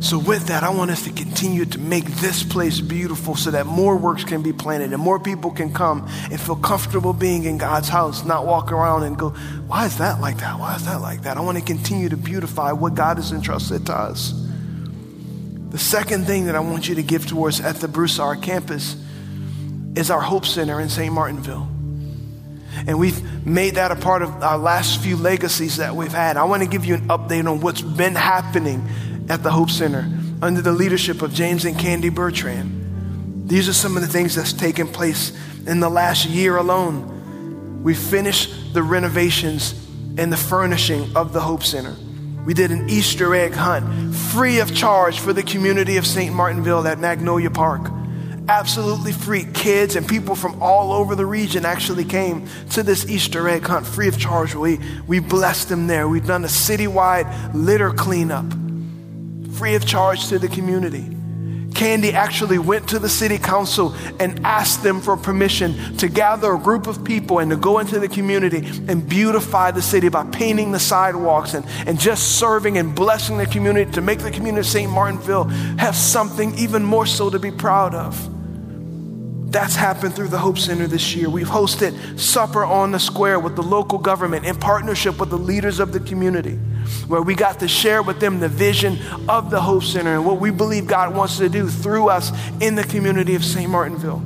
So, 0.00 0.18
with 0.18 0.48
that, 0.48 0.62
I 0.62 0.68
want 0.68 0.90
us 0.90 1.04
to 1.04 1.10
continue 1.10 1.64
to 1.64 1.78
make 1.78 2.04
this 2.04 2.44
place 2.44 2.78
beautiful 2.78 3.36
so 3.36 3.50
that 3.52 3.64
more 3.64 3.96
works 3.96 4.22
can 4.22 4.42
be 4.42 4.52
planted 4.52 4.92
and 4.92 5.02
more 5.02 5.18
people 5.18 5.50
can 5.50 5.72
come 5.72 6.06
and 6.30 6.38
feel 6.38 6.54
comfortable 6.54 7.14
being 7.14 7.44
in 7.44 7.56
God's 7.56 7.88
house, 7.88 8.26
not 8.26 8.44
walk 8.44 8.70
around 8.70 9.04
and 9.04 9.18
go, 9.18 9.30
Why 9.66 9.86
is 9.86 9.96
that 9.96 10.20
like 10.20 10.38
that? 10.38 10.60
Why 10.60 10.76
is 10.76 10.84
that 10.84 11.00
like 11.00 11.22
that? 11.22 11.38
I 11.38 11.40
want 11.40 11.56
to 11.56 11.64
continue 11.64 12.10
to 12.10 12.18
beautify 12.18 12.72
what 12.72 12.94
God 12.94 13.16
has 13.16 13.32
entrusted 13.32 13.86
to 13.86 13.94
us. 13.94 14.34
The 15.70 15.78
second 15.78 16.26
thing 16.26 16.44
that 16.46 16.54
I 16.54 16.60
want 16.60 16.86
you 16.86 16.94
to 16.96 17.02
give 17.02 17.26
towards 17.26 17.60
at 17.60 17.76
the 17.76 17.88
Broussard 17.88 18.42
campus 18.42 19.07
is 19.94 20.10
our 20.10 20.20
Hope 20.20 20.46
Center 20.46 20.80
in 20.80 20.88
St. 20.88 21.12
Martinville. 21.12 21.68
And 22.86 22.98
we've 22.98 23.46
made 23.46 23.74
that 23.74 23.90
a 23.90 23.96
part 23.96 24.22
of 24.22 24.42
our 24.42 24.58
last 24.58 25.00
few 25.00 25.16
legacies 25.16 25.78
that 25.78 25.96
we've 25.96 26.12
had. 26.12 26.36
I 26.36 26.44
want 26.44 26.62
to 26.62 26.68
give 26.68 26.84
you 26.84 26.94
an 26.94 27.08
update 27.08 27.50
on 27.50 27.60
what's 27.60 27.82
been 27.82 28.14
happening 28.14 28.86
at 29.28 29.42
the 29.42 29.50
Hope 29.50 29.70
Center 29.70 30.08
under 30.40 30.62
the 30.62 30.72
leadership 30.72 31.22
of 31.22 31.34
James 31.34 31.64
and 31.64 31.78
Candy 31.78 32.08
Bertrand. 32.08 33.48
These 33.48 33.68
are 33.68 33.72
some 33.72 33.96
of 33.96 34.02
the 34.02 34.08
things 34.08 34.34
that's 34.34 34.52
taken 34.52 34.86
place 34.86 35.32
in 35.66 35.80
the 35.80 35.88
last 35.88 36.26
year 36.26 36.56
alone. 36.56 37.82
We 37.82 37.94
finished 37.94 38.74
the 38.74 38.82
renovations 38.82 39.72
and 40.18 40.32
the 40.32 40.36
furnishing 40.36 41.16
of 41.16 41.32
the 41.32 41.40
Hope 41.40 41.62
Center. 41.62 41.96
We 42.44 42.54
did 42.54 42.70
an 42.70 42.88
Easter 42.88 43.34
egg 43.34 43.52
hunt 43.52 44.14
free 44.14 44.60
of 44.60 44.74
charge 44.74 45.18
for 45.20 45.32
the 45.32 45.42
community 45.42 45.96
of 45.96 46.06
St. 46.06 46.34
Martinville 46.34 46.86
at 46.86 46.98
Magnolia 46.98 47.50
Park. 47.50 47.90
Absolutely 48.48 49.12
free. 49.12 49.44
Kids 49.52 49.94
and 49.94 50.08
people 50.08 50.34
from 50.34 50.62
all 50.62 50.92
over 50.92 51.14
the 51.14 51.26
region 51.26 51.66
actually 51.66 52.04
came 52.04 52.48
to 52.70 52.82
this 52.82 53.08
Easter 53.08 53.46
egg 53.46 53.62
hunt 53.64 53.86
free 53.86 54.08
of 54.08 54.18
charge. 54.18 54.54
We, 54.54 54.80
we 55.06 55.20
blessed 55.20 55.68
them 55.68 55.86
there. 55.86 56.08
We've 56.08 56.26
done 56.26 56.44
a 56.44 56.48
citywide 56.48 57.52
litter 57.54 57.90
cleanup 57.90 58.50
free 59.52 59.74
of 59.74 59.84
charge 59.84 60.28
to 60.28 60.38
the 60.38 60.48
community. 60.48 61.14
Candy 61.74 62.12
actually 62.12 62.58
went 62.58 62.88
to 62.88 62.98
the 62.98 63.08
city 63.08 63.38
council 63.38 63.94
and 64.18 64.40
asked 64.44 64.82
them 64.82 65.00
for 65.00 65.16
permission 65.16 65.96
to 65.98 66.08
gather 66.08 66.54
a 66.54 66.58
group 66.58 66.86
of 66.86 67.04
people 67.04 67.40
and 67.40 67.50
to 67.50 67.56
go 67.56 67.80
into 67.80 68.00
the 68.00 68.08
community 68.08 68.58
and 68.88 69.08
beautify 69.08 69.70
the 69.70 69.82
city 69.82 70.08
by 70.08 70.24
painting 70.30 70.72
the 70.72 70.78
sidewalks 70.78 71.54
and, 71.54 71.66
and 71.86 72.00
just 72.00 72.38
serving 72.38 72.78
and 72.78 72.94
blessing 72.94 73.36
the 73.36 73.46
community 73.46 73.90
to 73.92 74.00
make 74.00 74.20
the 74.20 74.30
community 74.30 74.60
of 74.60 74.66
St. 74.66 74.90
Martinville 74.90 75.44
have 75.78 75.94
something 75.94 76.56
even 76.58 76.82
more 76.82 77.06
so 77.06 77.28
to 77.28 77.38
be 77.38 77.50
proud 77.50 77.94
of. 77.94 78.37
That's 79.50 79.74
happened 79.74 80.14
through 80.14 80.28
the 80.28 80.38
Hope 80.38 80.58
Center 80.58 80.86
this 80.86 81.16
year. 81.16 81.30
We've 81.30 81.48
hosted 81.48 82.20
Supper 82.20 82.64
on 82.64 82.90
the 82.90 82.98
Square 82.98 83.40
with 83.40 83.56
the 83.56 83.62
local 83.62 83.96
government 83.96 84.44
in 84.44 84.56
partnership 84.56 85.18
with 85.18 85.30
the 85.30 85.38
leaders 85.38 85.80
of 85.80 85.92
the 85.92 86.00
community, 86.00 86.56
where 87.06 87.22
we 87.22 87.34
got 87.34 87.60
to 87.60 87.68
share 87.68 88.02
with 88.02 88.20
them 88.20 88.40
the 88.40 88.48
vision 88.48 88.98
of 89.26 89.50
the 89.50 89.58
Hope 89.58 89.84
Center 89.84 90.14
and 90.14 90.26
what 90.26 90.38
we 90.38 90.50
believe 90.50 90.86
God 90.86 91.16
wants 91.16 91.38
to 91.38 91.48
do 91.48 91.66
through 91.66 92.10
us 92.10 92.30
in 92.60 92.74
the 92.74 92.84
community 92.84 93.34
of 93.34 93.42
St. 93.42 93.70
Martinville. 93.70 94.22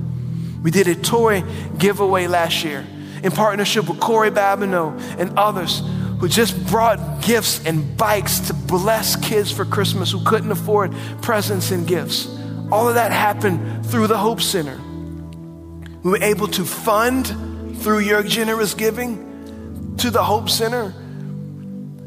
We 0.61 0.73
did 0.73 0.89
a 0.89 0.97
toy 0.97 1.45
giveaway 1.79 2.27
last 2.27 2.65
year 2.65 2.85
in 3.23 3.31
partnership 3.31 3.89
with 3.89 4.01
Corey 4.01 4.33
Babineau 4.33 5.01
and 5.21 5.39
others 5.39 5.83
who 6.19 6.27
just 6.29 6.67
brought 6.67 7.23
gifts 7.23 7.65
and 7.65 7.97
bikes 7.97 8.41
to 8.41 8.55
bless 8.55 9.15
kids 9.15 9.53
for 9.53 9.65
Christmas 9.65 10.11
who 10.11 10.25
couldn't 10.25 10.51
afford 10.51 10.93
presents 11.21 11.71
and 11.71 11.87
gifts. 11.87 12.27
All 12.73 12.89
of 12.89 12.97
that 12.97 13.13
happened 13.13 13.87
through 13.87 14.09
the 14.09 14.19
Hope 14.19 14.41
Center. 14.41 14.81
We 16.03 16.11
were 16.11 16.23
able 16.23 16.49
to 16.49 16.65
fund 16.65 17.27
through 17.81 18.01
your 18.01 18.23
generous 18.23 18.75
giving 18.75 19.97
to 19.99 20.11
the 20.11 20.23
Hope 20.23 20.51
Center 20.51 20.95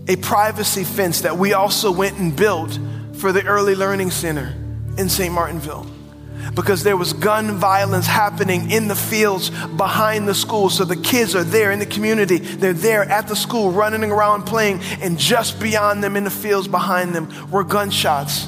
a 0.07 0.15
privacy 0.17 0.83
fence 0.83 1.21
that 1.21 1.37
we 1.37 1.53
also 1.53 1.91
went 1.91 2.19
and 2.19 2.35
built 2.35 2.77
for 3.13 3.31
the 3.31 3.43
Early 3.45 3.75
Learning 3.75 4.11
Center 4.11 4.53
in 4.97 5.09
St. 5.09 5.33
Martinville 5.33 5.87
because 6.53 6.83
there 6.83 6.97
was 6.97 7.13
gun 7.13 7.57
violence 7.57 8.05
happening 8.05 8.69
in 8.69 8.87
the 8.87 8.95
fields 8.95 9.49
behind 9.77 10.27
the 10.27 10.35
school. 10.35 10.69
So 10.69 10.85
the 10.85 10.95
kids 10.95 11.35
are 11.35 11.43
there 11.43 11.71
in 11.71 11.79
the 11.79 11.85
community. 11.85 12.37
They're 12.37 12.73
there 12.73 13.03
at 13.03 13.27
the 13.27 13.35
school 13.35 13.71
running 13.71 14.11
around 14.11 14.43
playing, 14.43 14.81
and 15.01 15.17
just 15.17 15.59
beyond 15.59 16.03
them 16.03 16.15
in 16.15 16.23
the 16.23 16.29
fields 16.29 16.67
behind 16.67 17.15
them 17.15 17.49
were 17.49 17.63
gunshots. 17.63 18.47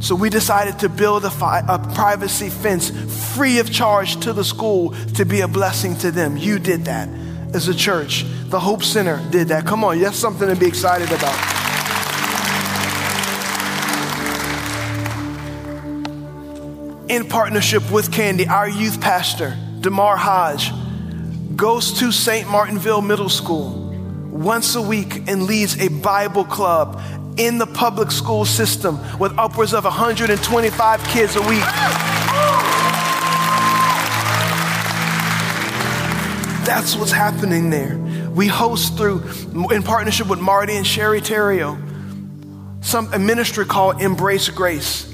So 0.00 0.14
we 0.14 0.30
decided 0.30 0.78
to 0.80 0.88
build 0.88 1.24
a, 1.24 1.30
fi- 1.30 1.64
a, 1.68 1.78
privacy 1.94 2.50
fence 2.50 2.90
free 3.34 3.58
of 3.58 3.72
charge 3.72 4.20
to 4.20 4.32
the 4.32 4.44
school 4.44 4.94
to 5.14 5.24
be 5.24 5.40
a 5.40 5.48
blessing 5.48 5.96
to 5.96 6.10
them. 6.10 6.36
You 6.36 6.58
did 6.58 6.84
that 6.84 7.08
as 7.54 7.68
a 7.68 7.74
church. 7.74 8.24
The 8.50 8.60
Hope 8.60 8.84
Center 8.84 9.20
did 9.30 9.48
that. 9.48 9.66
Come 9.66 9.84
on, 9.84 10.00
that's 10.00 10.16
something 10.16 10.48
to 10.48 10.56
be 10.56 10.66
excited 10.66 11.10
about. 11.10 11.58
in 17.08 17.26
partnership 17.26 17.90
with 17.90 18.12
Candy, 18.12 18.46
our 18.46 18.68
youth 18.68 19.00
pastor, 19.00 19.56
Damar 19.80 20.16
Hodge, 20.16 20.70
goes 21.56 21.98
to 22.00 22.12
St. 22.12 22.46
Martinville 22.48 23.02
Middle 23.02 23.30
School 23.30 23.86
once 24.30 24.74
a 24.74 24.82
week 24.82 25.26
and 25.26 25.44
leads 25.44 25.80
a 25.80 25.88
Bible 25.88 26.44
club 26.44 27.00
in 27.38 27.58
the 27.58 27.66
public 27.66 28.10
school 28.10 28.44
system 28.44 28.98
with 29.18 29.36
upwards 29.38 29.72
of 29.72 29.84
125 29.84 31.04
kids 31.04 31.36
a 31.36 31.40
week. 31.42 31.64
That's 36.66 36.96
what's 36.96 37.12
happening 37.12 37.70
there. 37.70 37.96
We 38.34 38.46
host 38.46 38.96
through, 38.96 39.22
in 39.70 39.82
partnership 39.82 40.28
with 40.28 40.40
Marty 40.40 40.76
and 40.76 40.86
Sherry 40.86 41.20
Terrio, 41.20 41.76
some, 42.84 43.12
a 43.12 43.18
ministry 43.18 43.64
called 43.64 44.02
Embrace 44.02 44.48
Grace. 44.50 45.12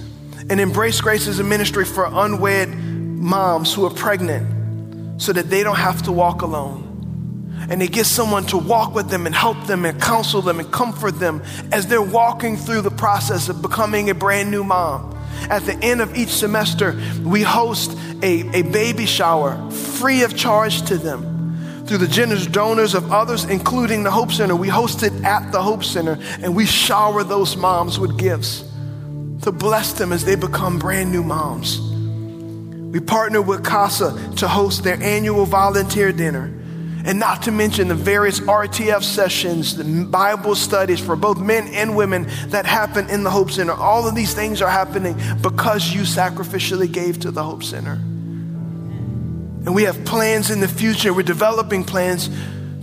And 0.50 0.60
Embrace 0.60 1.00
Grace 1.00 1.26
is 1.26 1.38
a 1.38 1.44
ministry 1.44 1.84
for 1.84 2.06
unwed 2.10 2.68
moms 2.68 3.72
who 3.72 3.86
are 3.86 3.90
pregnant 3.90 5.22
so 5.22 5.32
that 5.32 5.48
they 5.48 5.62
don't 5.62 5.76
have 5.76 6.02
to 6.02 6.12
walk 6.12 6.42
alone 6.42 6.83
and 7.68 7.80
they 7.80 7.88
get 7.88 8.06
someone 8.06 8.44
to 8.46 8.58
walk 8.58 8.94
with 8.94 9.08
them 9.08 9.26
and 9.26 9.34
help 9.34 9.66
them 9.66 9.84
and 9.84 10.00
counsel 10.00 10.42
them 10.42 10.60
and 10.60 10.70
comfort 10.70 11.18
them 11.18 11.42
as 11.72 11.86
they're 11.86 12.02
walking 12.02 12.56
through 12.56 12.82
the 12.82 12.90
process 12.90 13.48
of 13.48 13.62
becoming 13.62 14.10
a 14.10 14.14
brand 14.14 14.50
new 14.50 14.64
mom. 14.64 15.10
At 15.50 15.62
the 15.64 15.74
end 15.82 16.00
of 16.00 16.16
each 16.16 16.30
semester, 16.30 17.00
we 17.22 17.42
host 17.42 17.96
a, 18.22 18.48
a 18.58 18.62
baby 18.62 19.06
shower 19.06 19.70
free 19.70 20.22
of 20.22 20.36
charge 20.36 20.82
to 20.82 20.96
them 20.96 21.34
through 21.86 21.98
the 21.98 22.08
generous 22.08 22.46
donors 22.46 22.94
of 22.94 23.12
others, 23.12 23.44
including 23.44 24.04
the 24.04 24.10
Hope 24.10 24.32
Center. 24.32 24.56
We 24.56 24.68
host 24.68 25.02
it 25.02 25.12
at 25.22 25.52
the 25.52 25.62
Hope 25.62 25.84
Center 25.84 26.18
and 26.40 26.56
we 26.56 26.64
shower 26.66 27.24
those 27.24 27.56
moms 27.56 27.98
with 27.98 28.18
gifts 28.18 28.64
to 29.42 29.52
bless 29.52 29.92
them 29.92 30.12
as 30.12 30.24
they 30.24 30.36
become 30.36 30.78
brand 30.78 31.12
new 31.12 31.22
moms. 31.22 31.80
We 32.94 33.00
partner 33.00 33.42
with 33.42 33.64
CASA 33.64 34.34
to 34.36 34.48
host 34.48 34.84
their 34.84 35.00
annual 35.02 35.44
volunteer 35.44 36.12
dinner 36.12 36.52
and 37.04 37.18
not 37.18 37.42
to 37.42 37.52
mention 37.52 37.88
the 37.88 37.94
various 37.94 38.40
RTF 38.40 39.02
sessions, 39.02 39.76
the 39.76 40.06
Bible 40.06 40.54
studies 40.54 41.00
for 41.00 41.16
both 41.16 41.38
men 41.38 41.68
and 41.68 41.94
women 41.94 42.26
that 42.48 42.64
happen 42.64 43.10
in 43.10 43.22
the 43.22 43.30
Hope 43.30 43.50
Center. 43.50 43.72
All 43.72 44.08
of 44.08 44.14
these 44.14 44.32
things 44.32 44.62
are 44.62 44.70
happening 44.70 45.14
because 45.42 45.92
you 45.92 46.02
sacrificially 46.02 46.90
gave 46.90 47.20
to 47.20 47.30
the 47.30 47.42
Hope 47.42 47.62
Center. 47.62 47.92
And 47.92 49.74
we 49.74 49.82
have 49.82 50.02
plans 50.06 50.50
in 50.50 50.60
the 50.60 50.68
future. 50.68 51.12
We're 51.12 51.22
developing 51.22 51.84
plans 51.84 52.30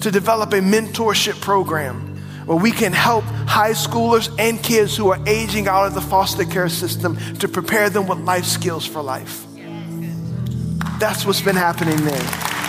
to 0.02 0.12
develop 0.12 0.54
a 0.54 0.60
mentorship 0.60 1.42
program 1.42 2.08
where 2.46 2.58
we 2.58 2.72
can 2.72 2.94
help 2.94 3.24
high 3.24 3.72
schoolers 3.72 4.34
and 4.38 4.62
kids 4.62 4.96
who 4.96 5.10
are 5.10 5.20
aging 5.28 5.68
out 5.68 5.88
of 5.88 5.96
the 5.96 6.02
foster 6.02 6.46
care 6.46 6.70
system 6.70 7.18
to 7.36 7.48
prepare 7.48 7.90
them 7.90 8.08
with 8.08 8.20
life 8.20 8.46
skills 8.46 8.86
for 8.86 9.02
life. 9.02 9.46
That's 11.00 11.26
what's 11.26 11.42
been 11.42 11.56
happening 11.56 11.98
there. 12.04 12.61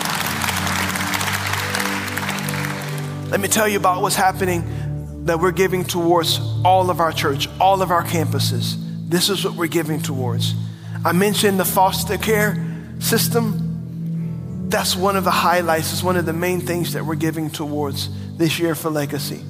Let 3.32 3.40
me 3.40 3.48
tell 3.48 3.66
you 3.66 3.78
about 3.78 4.02
what's 4.02 4.14
happening 4.14 5.24
that 5.24 5.40
we're 5.40 5.52
giving 5.52 5.84
towards 5.84 6.38
all 6.66 6.90
of 6.90 7.00
our 7.00 7.12
church, 7.12 7.48
all 7.58 7.80
of 7.80 7.90
our 7.90 8.04
campuses. 8.04 8.76
This 9.08 9.30
is 9.30 9.42
what 9.42 9.54
we're 9.54 9.68
giving 9.68 10.02
towards. 10.02 10.54
I 11.02 11.12
mentioned 11.12 11.58
the 11.58 11.64
foster 11.64 12.18
care 12.18 12.62
system. 12.98 14.68
That's 14.68 14.94
one 14.94 15.16
of 15.16 15.24
the 15.24 15.30
highlights, 15.30 15.94
it's 15.94 16.02
one 16.02 16.18
of 16.18 16.26
the 16.26 16.34
main 16.34 16.60
things 16.60 16.92
that 16.92 17.06
we're 17.06 17.14
giving 17.14 17.48
towards 17.48 18.10
this 18.36 18.58
year 18.58 18.74
for 18.74 18.90
Legacy. 18.90 19.42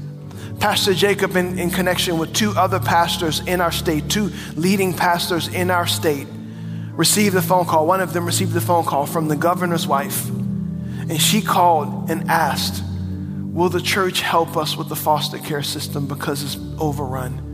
Pastor 0.60 0.94
Jacob, 0.94 1.34
in, 1.34 1.58
in 1.58 1.68
connection 1.68 2.18
with 2.18 2.32
two 2.32 2.52
other 2.52 2.78
pastors 2.78 3.40
in 3.48 3.60
our 3.60 3.72
state, 3.72 4.08
two 4.08 4.30
leading 4.54 4.94
pastors 4.94 5.48
in 5.48 5.72
our 5.72 5.88
state, 5.88 6.28
received 6.92 7.34
a 7.34 7.42
phone 7.42 7.64
call. 7.64 7.88
One 7.88 8.00
of 8.00 8.12
them 8.12 8.26
received 8.26 8.54
a 8.54 8.60
phone 8.60 8.84
call 8.84 9.06
from 9.06 9.26
the 9.26 9.34
governor's 9.34 9.88
wife. 9.88 10.28
And 10.28 11.20
she 11.20 11.42
called 11.42 12.10
and 12.10 12.30
asked, 12.30 12.84
Will 13.52 13.68
the 13.68 13.82
church 13.82 14.22
help 14.22 14.56
us 14.56 14.78
with 14.78 14.88
the 14.88 14.96
foster 14.96 15.36
care 15.36 15.62
system 15.62 16.06
because 16.06 16.42
it's 16.42 16.56
overrun? 16.80 17.50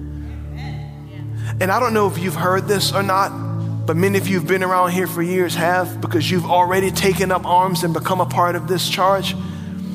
And 1.60 1.72
I 1.72 1.80
don't 1.80 1.92
know 1.92 2.06
if 2.06 2.18
you've 2.18 2.36
heard 2.36 2.68
this 2.68 2.92
or 2.92 3.02
not, 3.02 3.30
but 3.84 3.96
many 3.96 4.16
of 4.16 4.28
you 4.28 4.38
have 4.38 4.46
been 4.46 4.62
around 4.62 4.92
here 4.92 5.08
for 5.08 5.22
years 5.22 5.56
have 5.56 6.00
because 6.00 6.30
you've 6.30 6.46
already 6.46 6.92
taken 6.92 7.32
up 7.32 7.44
arms 7.44 7.82
and 7.82 7.92
become 7.92 8.20
a 8.20 8.26
part 8.26 8.54
of 8.54 8.68
this 8.68 8.88
charge. 8.88 9.34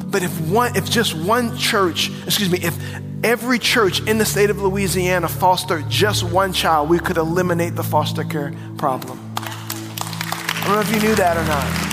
But 0.07 0.23
if 0.23 0.41
one, 0.49 0.75
if 0.75 0.89
just 0.89 1.15
one 1.15 1.57
church, 1.57 2.11
excuse 2.25 2.49
me, 2.49 2.59
if 2.61 2.77
every 3.23 3.57
church 3.57 4.05
in 4.05 4.17
the 4.17 4.25
state 4.25 4.49
of 4.49 4.61
Louisiana 4.61 5.29
fostered 5.29 5.89
just 5.89 6.23
one 6.23 6.51
child, 6.51 6.89
we 6.89 6.99
could 6.99 7.15
eliminate 7.15 7.75
the 7.75 7.83
foster 7.83 8.25
care 8.25 8.53
problem. 8.77 9.17
I 9.37 10.63
don't 10.65 10.75
know 10.75 10.81
if 10.81 10.91
you 10.93 11.07
knew 11.07 11.15
that 11.15 11.37
or 11.37 11.45
not. 11.45 11.92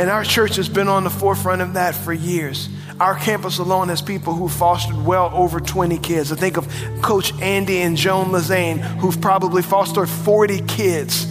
And 0.00 0.08
our 0.08 0.24
church 0.24 0.56
has 0.56 0.66
been 0.66 0.88
on 0.88 1.04
the 1.04 1.10
forefront 1.10 1.60
of 1.60 1.74
that 1.74 1.94
for 1.94 2.10
years. 2.10 2.70
Our 2.98 3.14
campus 3.16 3.58
alone 3.58 3.90
has 3.90 4.00
people 4.00 4.34
who 4.34 4.48
fostered 4.48 4.96
well 5.04 5.30
over 5.34 5.60
20 5.60 5.98
kids. 5.98 6.32
I 6.32 6.36
think 6.36 6.56
of 6.56 6.66
Coach 7.02 7.38
Andy 7.42 7.82
and 7.82 7.98
Joan 7.98 8.28
Lazane, 8.28 8.78
who've 8.80 9.20
probably 9.20 9.60
fostered 9.60 10.08
40 10.08 10.62
kids. 10.62 11.26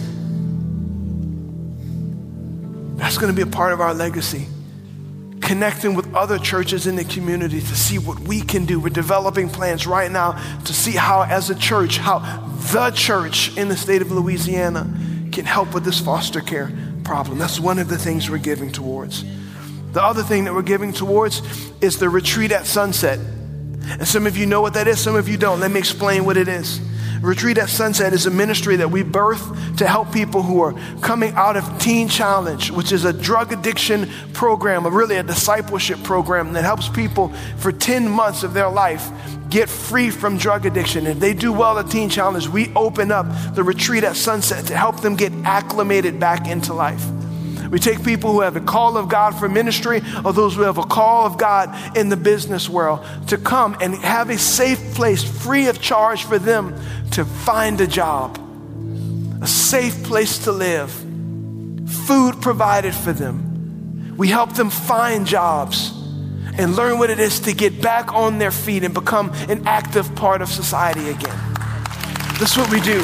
That's 2.96 3.18
going 3.18 3.34
to 3.34 3.36
be 3.36 3.42
a 3.42 3.52
part 3.52 3.72
of 3.72 3.80
our 3.80 3.92
legacy. 3.92 4.46
Connecting 5.40 5.96
with 5.96 6.14
other 6.14 6.38
churches 6.38 6.86
in 6.86 6.94
the 6.94 7.04
community 7.04 7.58
to 7.58 7.74
see 7.74 7.98
what 7.98 8.20
we 8.20 8.40
can 8.40 8.66
do. 8.66 8.78
We're 8.78 8.90
developing 8.90 9.48
plans 9.48 9.84
right 9.84 10.12
now 10.12 10.40
to 10.60 10.72
see 10.72 10.92
how, 10.92 11.22
as 11.22 11.50
a 11.50 11.56
church, 11.56 11.98
how 11.98 12.20
the 12.72 12.92
church 12.92 13.56
in 13.56 13.68
the 13.68 13.76
state 13.76 14.00
of 14.00 14.12
Louisiana 14.12 14.86
can 15.32 15.44
help 15.44 15.74
with 15.74 15.84
this 15.84 15.98
foster 15.98 16.40
care 16.40 16.72
problem. 17.10 17.38
That's 17.38 17.58
one 17.58 17.80
of 17.80 17.88
the 17.88 17.98
things 17.98 18.30
we're 18.30 18.38
giving 18.38 18.70
towards. 18.70 19.24
The 19.94 20.00
other 20.00 20.22
thing 20.22 20.44
that 20.44 20.54
we're 20.54 20.62
giving 20.62 20.92
towards 20.92 21.42
is 21.80 21.98
the 21.98 22.08
retreat 22.08 22.52
at 22.52 22.66
sunset. 22.66 23.18
And 23.18 24.06
some 24.06 24.28
of 24.28 24.36
you 24.36 24.46
know 24.46 24.60
what 24.60 24.74
that 24.74 24.86
is, 24.86 25.00
some 25.00 25.16
of 25.16 25.28
you 25.28 25.36
don't. 25.36 25.58
Let 25.58 25.72
me 25.72 25.80
explain 25.80 26.24
what 26.24 26.36
it 26.36 26.46
is. 26.46 26.80
Retreat 27.22 27.58
at 27.58 27.68
Sunset 27.68 28.14
is 28.14 28.24
a 28.24 28.30
ministry 28.30 28.76
that 28.76 28.90
we 28.90 29.02
birth 29.02 29.76
to 29.76 29.86
help 29.86 30.10
people 30.10 30.42
who 30.42 30.62
are 30.62 30.72
coming 31.02 31.34
out 31.34 31.54
of 31.54 31.78
Teen 31.78 32.08
Challenge, 32.08 32.70
which 32.70 32.92
is 32.92 33.04
a 33.04 33.12
drug 33.12 33.52
addiction 33.52 34.08
program, 34.32 34.86
really 34.86 35.16
a 35.16 35.22
discipleship 35.22 36.02
program 36.02 36.54
that 36.54 36.64
helps 36.64 36.88
people 36.88 37.28
for 37.58 37.72
10 37.72 38.08
months 38.08 38.42
of 38.42 38.54
their 38.54 38.70
life 38.70 39.10
get 39.50 39.68
free 39.68 40.08
from 40.08 40.38
drug 40.38 40.64
addiction. 40.64 41.06
If 41.06 41.20
they 41.20 41.34
do 41.34 41.52
well 41.52 41.78
at 41.78 41.90
Teen 41.90 42.08
Challenge, 42.08 42.48
we 42.48 42.72
open 42.74 43.12
up 43.12 43.26
the 43.54 43.62
retreat 43.62 44.04
at 44.04 44.16
Sunset 44.16 44.66
to 44.66 44.76
help 44.76 45.00
them 45.00 45.14
get 45.14 45.32
acclimated 45.44 46.18
back 46.18 46.48
into 46.48 46.72
life. 46.72 47.04
We 47.70 47.78
take 47.78 48.04
people 48.04 48.32
who 48.32 48.40
have 48.40 48.56
a 48.56 48.60
call 48.60 48.96
of 48.96 49.08
God 49.08 49.38
for 49.38 49.48
ministry 49.48 50.02
or 50.24 50.32
those 50.32 50.56
who 50.56 50.62
have 50.62 50.78
a 50.78 50.82
call 50.82 51.24
of 51.24 51.38
God 51.38 51.96
in 51.96 52.08
the 52.08 52.16
business 52.16 52.68
world 52.68 53.06
to 53.28 53.38
come 53.38 53.76
and 53.80 53.94
have 53.94 54.28
a 54.28 54.38
safe 54.38 54.94
place 54.94 55.22
free 55.22 55.68
of 55.68 55.80
charge 55.80 56.24
for 56.24 56.38
them 56.38 56.74
to 57.12 57.24
find 57.24 57.80
a 57.80 57.86
job, 57.86 58.38
a 59.40 59.46
safe 59.46 60.02
place 60.02 60.38
to 60.44 60.52
live, 60.52 60.90
food 61.86 62.40
provided 62.42 62.94
for 62.94 63.12
them. 63.12 64.16
We 64.16 64.28
help 64.28 64.54
them 64.54 64.68
find 64.68 65.24
jobs 65.26 65.92
and 66.58 66.74
learn 66.74 66.98
what 66.98 67.08
it 67.08 67.20
is 67.20 67.40
to 67.40 67.54
get 67.54 67.80
back 67.80 68.12
on 68.12 68.38
their 68.38 68.50
feet 68.50 68.82
and 68.82 68.92
become 68.92 69.30
an 69.48 69.66
active 69.66 70.12
part 70.16 70.42
of 70.42 70.48
society 70.48 71.08
again. 71.08 71.38
That's 72.38 72.56
what 72.56 72.70
we 72.70 72.80
do. 72.80 73.00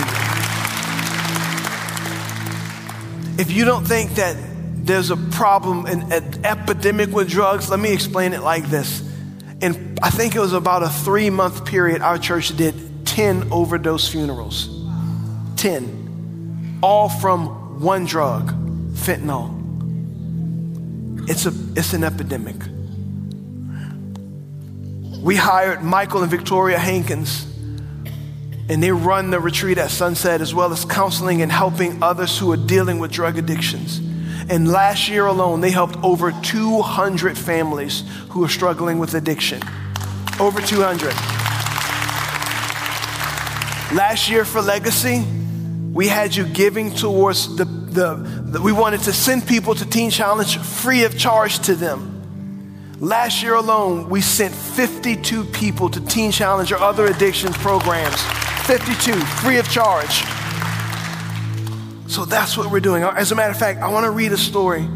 If 3.38 3.52
you 3.52 3.64
don't 3.64 3.86
think 3.86 4.12
that 4.16 4.36
there's 4.86 5.10
a 5.10 5.16
problem, 5.16 5.84
an, 5.86 6.12
an 6.12 6.44
epidemic 6.44 7.10
with 7.10 7.28
drugs. 7.28 7.68
Let 7.68 7.80
me 7.80 7.92
explain 7.92 8.32
it 8.32 8.42
like 8.42 8.66
this. 8.70 9.02
And 9.60 9.98
I 10.00 10.10
think 10.10 10.36
it 10.36 10.40
was 10.40 10.52
about 10.52 10.84
a 10.84 10.88
three 10.88 11.28
month 11.28 11.64
period, 11.66 12.02
our 12.02 12.18
church 12.18 12.56
did 12.56 13.06
10 13.06 13.50
overdose 13.50 14.08
funerals. 14.08 14.68
10. 15.56 16.78
All 16.82 17.08
from 17.08 17.80
one 17.80 18.04
drug, 18.04 18.52
fentanyl. 18.94 19.54
It's, 21.28 21.46
a, 21.46 21.52
it's 21.74 21.92
an 21.92 22.04
epidemic. 22.04 22.56
We 25.20 25.34
hired 25.34 25.82
Michael 25.82 26.22
and 26.22 26.30
Victoria 26.30 26.78
Hankins, 26.78 27.44
and 28.68 28.80
they 28.80 28.92
run 28.92 29.30
the 29.30 29.40
retreat 29.40 29.78
at 29.78 29.90
Sunset 29.90 30.40
as 30.40 30.54
well 30.54 30.72
as 30.72 30.84
counseling 30.84 31.42
and 31.42 31.50
helping 31.50 32.00
others 32.04 32.38
who 32.38 32.52
are 32.52 32.56
dealing 32.56 33.00
with 33.00 33.10
drug 33.10 33.36
addictions. 33.36 34.05
And 34.48 34.68
last 34.70 35.08
year 35.08 35.26
alone, 35.26 35.60
they 35.60 35.70
helped 35.70 35.96
over 36.04 36.30
200 36.30 37.36
families 37.36 38.04
who 38.30 38.44
are 38.44 38.48
struggling 38.48 38.98
with 38.98 39.14
addiction. 39.14 39.60
Over 40.38 40.60
200. 40.60 41.12
Last 43.96 44.30
year 44.30 44.44
for 44.44 44.60
Legacy, 44.62 45.24
we 45.92 46.06
had 46.06 46.36
you 46.36 46.44
giving 46.46 46.90
towards 46.90 47.56
the, 47.56 47.64
the, 47.64 48.14
the, 48.44 48.60
we 48.60 48.72
wanted 48.72 49.00
to 49.00 49.12
send 49.12 49.48
people 49.48 49.74
to 49.74 49.88
Teen 49.88 50.10
Challenge 50.10 50.58
free 50.58 51.04
of 51.04 51.18
charge 51.18 51.58
to 51.60 51.74
them. 51.74 52.12
Last 53.00 53.42
year 53.42 53.54
alone, 53.54 54.08
we 54.08 54.20
sent 54.20 54.54
52 54.54 55.44
people 55.44 55.88
to 55.90 56.00
Teen 56.06 56.30
Challenge 56.30 56.70
or 56.72 56.78
other 56.78 57.06
addictions 57.06 57.56
programs. 57.58 58.20
52, 58.66 59.12
free 59.42 59.58
of 59.58 59.68
charge. 59.70 60.24
So 62.08 62.24
that's 62.24 62.56
what 62.56 62.70
we're 62.70 62.80
doing. 62.80 63.02
As 63.02 63.32
a 63.32 63.34
matter 63.34 63.50
of 63.50 63.58
fact, 63.58 63.80
I 63.80 63.90
want 63.90 64.04
to 64.04 64.10
read 64.10 64.32
a 64.32 64.36
story 64.36 64.88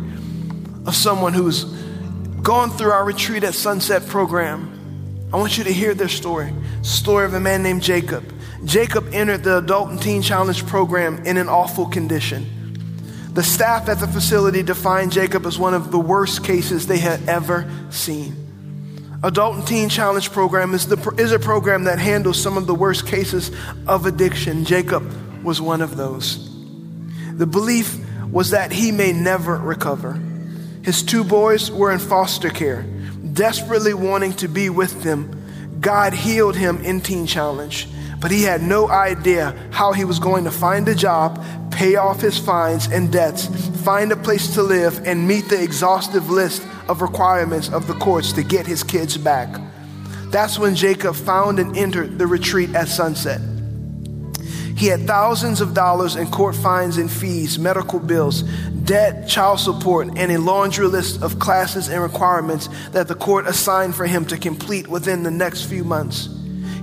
of 0.87 0.95
someone 0.95 1.33
who's 1.33 1.65
gone 2.43 2.71
through 2.71 2.93
our 2.93 3.05
retreat 3.05 3.45
at 3.45 3.55
Sunset 3.55 4.07
program. 4.07 5.29
I 5.33 5.37
want 5.37 5.59
you 5.59 5.65
to 5.65 5.73
hear 5.73 5.95
their 5.95 6.09
story. 6.09 6.53
Story 6.83 7.25
of 7.27 7.35
a 7.35 7.41
man 7.41 7.63
named 7.63 7.83
Jacob. 7.83 8.25
Jacob 8.65 9.09
entered 9.13 9.45
the 9.45 9.59
Adult 9.59 9.91
and 9.91 10.03
Teen 10.03 10.23
Challenge 10.23 10.67
program 10.67 11.25
in 11.25 11.37
an 11.37 11.49
awful 11.49 11.87
condition. 11.87 12.47
The 13.33 13.43
staff 13.43 13.89
at 13.89 14.01
the 14.01 14.09
facility 14.09 14.63
defined 14.63 15.13
Jacob 15.13 15.47
as 15.47 15.59
one 15.59 15.73
of 15.73 15.93
the 15.93 16.01
worst 16.01 16.45
cases 16.45 16.87
they 16.87 16.99
had 16.99 17.29
ever 17.29 17.71
seen. 17.91 18.37
Adult 19.23 19.57
and 19.57 19.67
Teen 19.67 19.89
Challenge 19.89 20.31
program 20.33 20.75
is, 20.75 20.89
the, 20.89 21.15
is 21.19 21.31
a 21.33 21.39
program 21.39 21.85
that 21.85 21.99
handles 21.99 22.43
some 22.43 22.57
of 22.57 22.67
the 22.67 22.75
worst 22.75 23.07
cases 23.07 23.51
of 23.87 24.07
addiction. 24.07 24.65
Jacob 24.65 25.05
was 25.45 25.61
one 25.61 25.81
of 25.81 25.97
those. 25.97 26.50
The 27.41 27.47
belief 27.47 27.97
was 28.31 28.51
that 28.51 28.71
he 28.71 28.93
may 28.93 29.15
never 29.15 29.57
recover. 29.57 30.21
His 30.83 31.03
two 31.03 31.25
boys 31.25 31.71
were 31.71 31.91
in 31.91 31.99
foster 31.99 32.51
care, 32.51 32.83
desperately 33.33 33.95
wanting 33.95 34.35
to 34.35 34.47
be 34.47 34.69
with 34.69 35.03
them. 35.03 35.81
God 35.81 36.13
healed 36.13 36.55
him 36.55 36.85
in 36.85 37.01
Teen 37.01 37.27
Challenge, 37.27 37.89
but 38.21 38.31
he 38.31 38.43
had 38.43 38.61
no 38.63 38.91
idea 38.91 39.57
how 39.71 39.95
he 39.95 40.05
was 40.05 40.19
going 40.19 40.45
to 40.45 40.51
find 40.51 40.87
a 40.87 40.95
job, 40.95 41.43
pay 41.71 41.97
off 41.97 42.21
his 42.21 42.37
fines 42.37 42.89
and 42.89 43.11
debts, 43.11 43.47
find 43.85 44.13
a 44.13 44.17
place 44.17 44.53
to 44.53 44.63
live, 44.63 45.01
and 45.07 45.27
meet 45.27 45.49
the 45.49 45.63
exhaustive 45.63 46.29
list 46.29 46.63
of 46.89 47.01
requirements 47.01 47.71
of 47.71 47.87
the 47.87 47.95
courts 47.95 48.33
to 48.35 48.43
get 48.43 48.67
his 48.67 48.83
kids 48.83 49.17
back. 49.17 49.49
That's 50.27 50.59
when 50.59 50.75
Jacob 50.75 51.15
found 51.15 51.59
and 51.59 51.75
entered 51.75 52.19
the 52.19 52.27
retreat 52.27 52.75
at 52.75 52.89
sunset. 52.89 53.41
He 54.81 54.87
had 54.87 55.07
thousands 55.07 55.61
of 55.61 55.75
dollars 55.75 56.17
in 56.17 56.31
court 56.31 56.57
fines 56.57 56.97
and 56.97 57.13
fees, 57.13 57.59
medical 57.59 57.99
bills, 57.99 58.45
debt, 58.85 59.29
child 59.29 59.61
support, 59.61 60.09
and 60.17 60.33
a 60.33 60.39
laundry 60.39 60.87
list 60.87 61.21
of 61.21 61.39
classes 61.39 61.91
and 61.91 62.03
requirements 62.03 62.71
that 62.93 63.07
the 63.07 63.15
court 63.15 63.47
assigned 63.47 63.95
for 63.95 64.07
him 64.07 64.25
to 64.25 64.39
complete 64.39 64.89
within 64.89 65.23
the 65.23 65.31
next 65.31 65.65
few 65.65 65.85
months. 65.85 66.31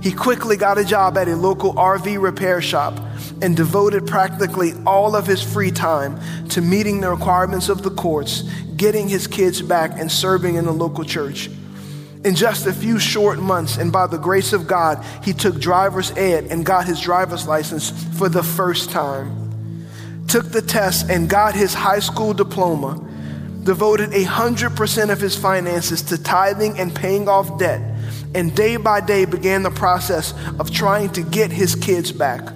He 0.00 0.12
quickly 0.12 0.56
got 0.56 0.78
a 0.78 0.84
job 0.84 1.18
at 1.18 1.26
a 1.26 1.34
local 1.34 1.74
RV 1.74 2.22
repair 2.22 2.62
shop 2.62 2.96
and 3.42 3.56
devoted 3.56 4.06
practically 4.06 4.74
all 4.86 5.16
of 5.16 5.26
his 5.26 5.42
free 5.42 5.72
time 5.72 6.20
to 6.50 6.60
meeting 6.60 7.00
the 7.00 7.10
requirements 7.10 7.68
of 7.68 7.82
the 7.82 7.90
courts, 7.90 8.42
getting 8.76 9.08
his 9.08 9.26
kids 9.26 9.60
back, 9.60 9.98
and 9.98 10.12
serving 10.12 10.54
in 10.54 10.66
the 10.66 10.72
local 10.72 11.02
church. 11.02 11.50
In 12.28 12.34
just 12.34 12.66
a 12.66 12.74
few 12.74 12.98
short 12.98 13.38
months, 13.38 13.78
and 13.78 13.90
by 13.90 14.06
the 14.06 14.18
grace 14.18 14.52
of 14.52 14.66
God, 14.66 15.02
he 15.24 15.32
took 15.32 15.58
driver's 15.58 16.10
ed 16.10 16.44
and 16.50 16.62
got 16.62 16.84
his 16.84 17.00
driver's 17.00 17.48
license 17.48 17.88
for 18.18 18.28
the 18.28 18.42
first 18.42 18.90
time. 18.90 19.86
Took 20.26 20.50
the 20.50 20.60
test 20.60 21.08
and 21.08 21.26
got 21.26 21.54
his 21.54 21.72
high 21.72 22.00
school 22.00 22.34
diploma. 22.34 23.02
Devoted 23.64 24.10
100% 24.10 25.10
of 25.10 25.18
his 25.18 25.36
finances 25.36 26.02
to 26.02 26.22
tithing 26.22 26.78
and 26.78 26.94
paying 26.94 27.30
off 27.30 27.58
debt. 27.58 27.80
And 28.34 28.54
day 28.54 28.76
by 28.76 29.00
day 29.00 29.24
began 29.24 29.62
the 29.62 29.70
process 29.70 30.34
of 30.58 30.70
trying 30.70 31.08
to 31.12 31.22
get 31.22 31.50
his 31.50 31.74
kids 31.74 32.12
back. 32.12 32.46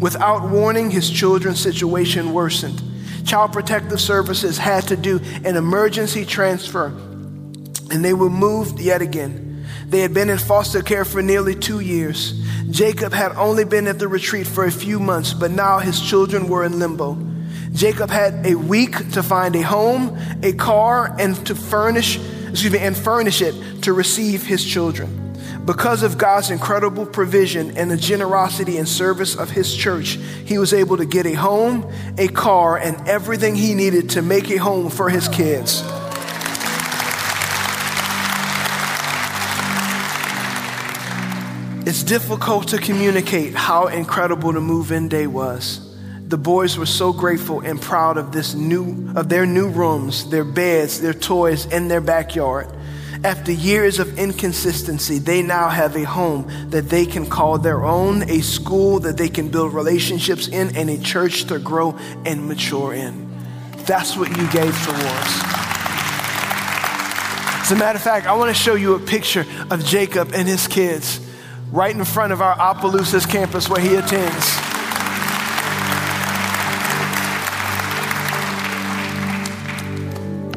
Without 0.00 0.50
warning, 0.50 0.90
his 0.90 1.08
children's 1.08 1.60
situation 1.60 2.34
worsened. 2.34 2.82
Child 3.26 3.54
Protective 3.54 4.02
Services 4.02 4.58
had 4.58 4.86
to 4.88 4.98
do 4.98 5.18
an 5.46 5.56
emergency 5.56 6.26
transfer, 6.26 6.92
and 7.94 8.04
they 8.04 8.12
were 8.12 8.28
moved 8.28 8.80
yet 8.80 9.00
again. 9.00 9.64
They 9.86 10.00
had 10.00 10.12
been 10.12 10.28
in 10.28 10.38
foster 10.38 10.82
care 10.82 11.04
for 11.04 11.22
nearly 11.22 11.54
two 11.54 11.78
years. 11.78 12.32
Jacob 12.70 13.12
had 13.12 13.32
only 13.36 13.64
been 13.64 13.86
at 13.86 14.00
the 14.00 14.08
retreat 14.08 14.48
for 14.48 14.64
a 14.64 14.72
few 14.72 14.98
months, 14.98 15.32
but 15.32 15.52
now 15.52 15.78
his 15.78 16.00
children 16.00 16.48
were 16.48 16.64
in 16.64 16.80
limbo. 16.80 17.16
Jacob 17.72 18.10
had 18.10 18.44
a 18.44 18.56
week 18.56 19.12
to 19.12 19.22
find 19.22 19.54
a 19.54 19.62
home, 19.62 20.18
a 20.42 20.52
car, 20.52 21.14
and 21.20 21.46
to 21.46 21.54
furnish, 21.54 22.18
excuse 22.48 22.72
me, 22.72 22.80
and 22.80 22.96
furnish 22.96 23.40
it 23.40 23.54
to 23.82 23.92
receive 23.92 24.44
his 24.44 24.64
children. 24.64 25.20
Because 25.64 26.02
of 26.02 26.18
God's 26.18 26.50
incredible 26.50 27.06
provision 27.06 27.76
and 27.76 27.90
the 27.90 27.96
generosity 27.96 28.76
and 28.76 28.88
service 28.88 29.36
of 29.36 29.50
his 29.50 29.74
church, 29.74 30.18
he 30.44 30.58
was 30.58 30.74
able 30.74 30.96
to 30.96 31.06
get 31.06 31.26
a 31.26 31.34
home, 31.34 31.90
a 32.18 32.26
car, 32.28 32.76
and 32.76 33.08
everything 33.08 33.54
he 33.54 33.74
needed 33.74 34.10
to 34.10 34.22
make 34.22 34.50
a 34.50 34.56
home 34.56 34.90
for 34.90 35.08
his 35.08 35.28
kids. 35.28 35.82
It's 41.86 42.02
difficult 42.02 42.68
to 42.68 42.78
communicate 42.78 43.54
how 43.54 43.88
incredible 43.88 44.52
the 44.52 44.60
move-in 44.62 45.10
day 45.10 45.26
was. 45.26 45.94
The 46.28 46.38
boys 46.38 46.78
were 46.78 46.86
so 46.86 47.12
grateful 47.12 47.60
and 47.60 47.78
proud 47.78 48.16
of 48.16 48.32
this 48.32 48.54
new 48.54 49.12
of 49.14 49.28
their 49.28 49.44
new 49.44 49.68
rooms, 49.68 50.30
their 50.30 50.44
beds, 50.44 51.02
their 51.02 51.12
toys, 51.12 51.66
and 51.66 51.90
their 51.90 52.00
backyard. 52.00 52.68
After 53.22 53.52
years 53.52 53.98
of 53.98 54.18
inconsistency, 54.18 55.18
they 55.18 55.42
now 55.42 55.68
have 55.68 55.94
a 55.94 56.04
home 56.04 56.50
that 56.70 56.88
they 56.88 57.04
can 57.04 57.28
call 57.28 57.58
their 57.58 57.84
own, 57.84 58.22
a 58.30 58.40
school 58.40 59.00
that 59.00 59.18
they 59.18 59.28
can 59.28 59.50
build 59.50 59.74
relationships 59.74 60.48
in, 60.48 60.74
and 60.74 60.88
a 60.88 60.98
church 60.98 61.44
to 61.44 61.58
grow 61.58 61.98
and 62.24 62.48
mature 62.48 62.94
in. 62.94 63.30
That's 63.84 64.16
what 64.16 64.30
you 64.30 64.50
gave 64.50 64.74
towards. 64.84 65.32
As 67.60 67.72
a 67.72 67.76
matter 67.76 67.96
of 67.96 68.02
fact, 68.02 68.26
I 68.26 68.34
want 68.36 68.48
to 68.48 68.60
show 68.60 68.74
you 68.74 68.94
a 68.94 68.98
picture 68.98 69.44
of 69.70 69.84
Jacob 69.84 70.32
and 70.34 70.48
his 70.48 70.66
kids 70.66 71.20
right 71.74 71.96
in 71.96 72.04
front 72.04 72.32
of 72.32 72.40
our 72.40 72.54
Opelousas 72.54 73.26
campus 73.26 73.68
where 73.68 73.80
he 73.80 73.96
attends. 73.96 74.54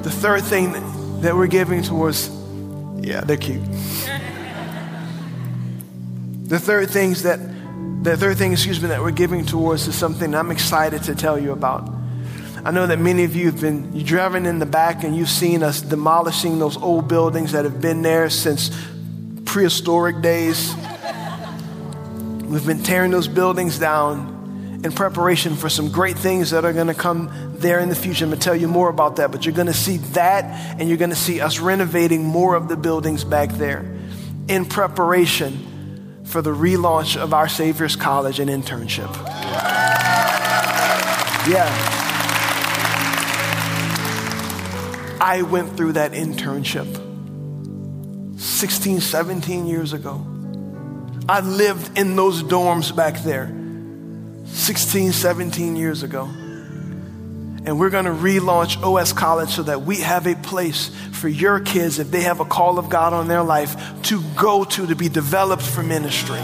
The 0.03 0.11
third 0.11 0.43
thing 0.43 0.73
that 1.21 1.35
we're 1.35 1.47
giving 1.47 1.81
towards 1.81 2.29
yeah, 2.99 3.21
they're 3.21 3.35
cute. 3.35 3.63
the 6.43 6.59
third 6.59 6.91
things 6.91 7.23
that 7.23 7.39
the 8.03 8.15
third 8.15 8.37
thing, 8.37 8.51
excuse 8.51 8.79
me, 8.79 8.89
that 8.89 9.01
we're 9.01 9.09
giving 9.09 9.43
towards 9.43 9.87
is 9.87 9.95
something 9.95 10.35
I'm 10.35 10.51
excited 10.51 11.01
to 11.03 11.15
tell 11.15 11.39
you 11.39 11.51
about. 11.51 11.89
I 12.63 12.69
know 12.69 12.85
that 12.85 12.99
many 12.99 13.23
of 13.23 13.35
you 13.35 13.47
have 13.47 13.59
been 13.59 14.03
driving 14.03 14.45
in 14.45 14.59
the 14.59 14.67
back 14.67 15.03
and 15.03 15.15
you've 15.15 15.29
seen 15.29 15.63
us 15.63 15.81
demolishing 15.81 16.59
those 16.59 16.77
old 16.77 17.07
buildings 17.07 17.53
that 17.53 17.65
have 17.65 17.81
been 17.81 18.03
there 18.03 18.29
since 18.29 18.69
prehistoric 19.45 20.21
days. 20.21 20.75
We've 22.47 22.65
been 22.65 22.81
tearing 22.81 23.11
those 23.11 23.27
buildings 23.27 23.77
down 23.77 24.79
in 24.81 24.93
preparation 24.93 25.57
for 25.57 25.67
some 25.67 25.91
great 25.91 26.17
things 26.17 26.51
that 26.51 26.63
are 26.63 26.71
going 26.71 26.87
to 26.87 26.93
come 26.93 27.29
there 27.57 27.79
in 27.79 27.89
the 27.89 27.95
future. 27.95 28.23
I'm 28.23 28.29
going 28.29 28.39
to 28.39 28.43
tell 28.45 28.55
you 28.55 28.69
more 28.69 28.87
about 28.87 29.17
that, 29.17 29.33
but 29.33 29.45
you're 29.45 29.53
going 29.53 29.67
to 29.67 29.73
see 29.73 29.97
that 29.97 30.45
and 30.79 30.87
you're 30.87 30.97
going 30.97 31.09
to 31.09 31.15
see 31.15 31.41
us 31.41 31.59
renovating 31.59 32.23
more 32.23 32.55
of 32.55 32.69
the 32.69 32.77
buildings 32.77 33.25
back 33.25 33.51
there 33.51 33.97
in 34.47 34.65
preparation 34.65 36.23
for 36.23 36.41
the 36.41 36.51
relaunch 36.51 37.17
of 37.17 37.33
our 37.33 37.49
Savior's 37.49 37.97
College 37.97 38.39
and 38.39 38.49
internship. 38.49 39.13
Yeah. 41.49 41.67
I 45.19 45.41
went 45.41 45.75
through 45.75 45.93
that 45.93 46.13
internship 46.13 46.87
16, 48.39 49.01
17 49.01 49.65
years 49.65 49.91
ago. 49.91 50.36
I 51.29 51.41
lived 51.41 51.97
in 51.97 52.15
those 52.15 52.41
dorms 52.41 52.95
back 52.95 53.19
there 53.19 53.53
16, 54.45 55.11
17 55.11 55.75
years 55.75 56.03
ago. 56.03 56.23
And 56.23 57.77
we're 57.77 57.89
going 57.89 58.05
to 58.05 58.11
relaunch 58.11 58.81
OS 58.81 59.11
College 59.11 59.49
so 59.49 59.63
that 59.63 59.81
we 59.81 59.97
have 59.97 60.25
a 60.25 60.35
place 60.35 60.89
for 61.11 61.27
your 61.27 61.59
kids, 61.59 61.99
if 61.99 62.11
they 62.11 62.21
have 62.21 62.39
a 62.39 62.45
call 62.45 62.79
of 62.79 62.89
God 62.89 63.11
on 63.11 63.27
their 63.27 63.43
life, 63.43 63.75
to 64.03 64.21
go 64.37 64.63
to 64.63 64.87
to 64.87 64.95
be 64.95 65.09
developed 65.09 65.63
for 65.63 65.83
ministry. 65.83 66.39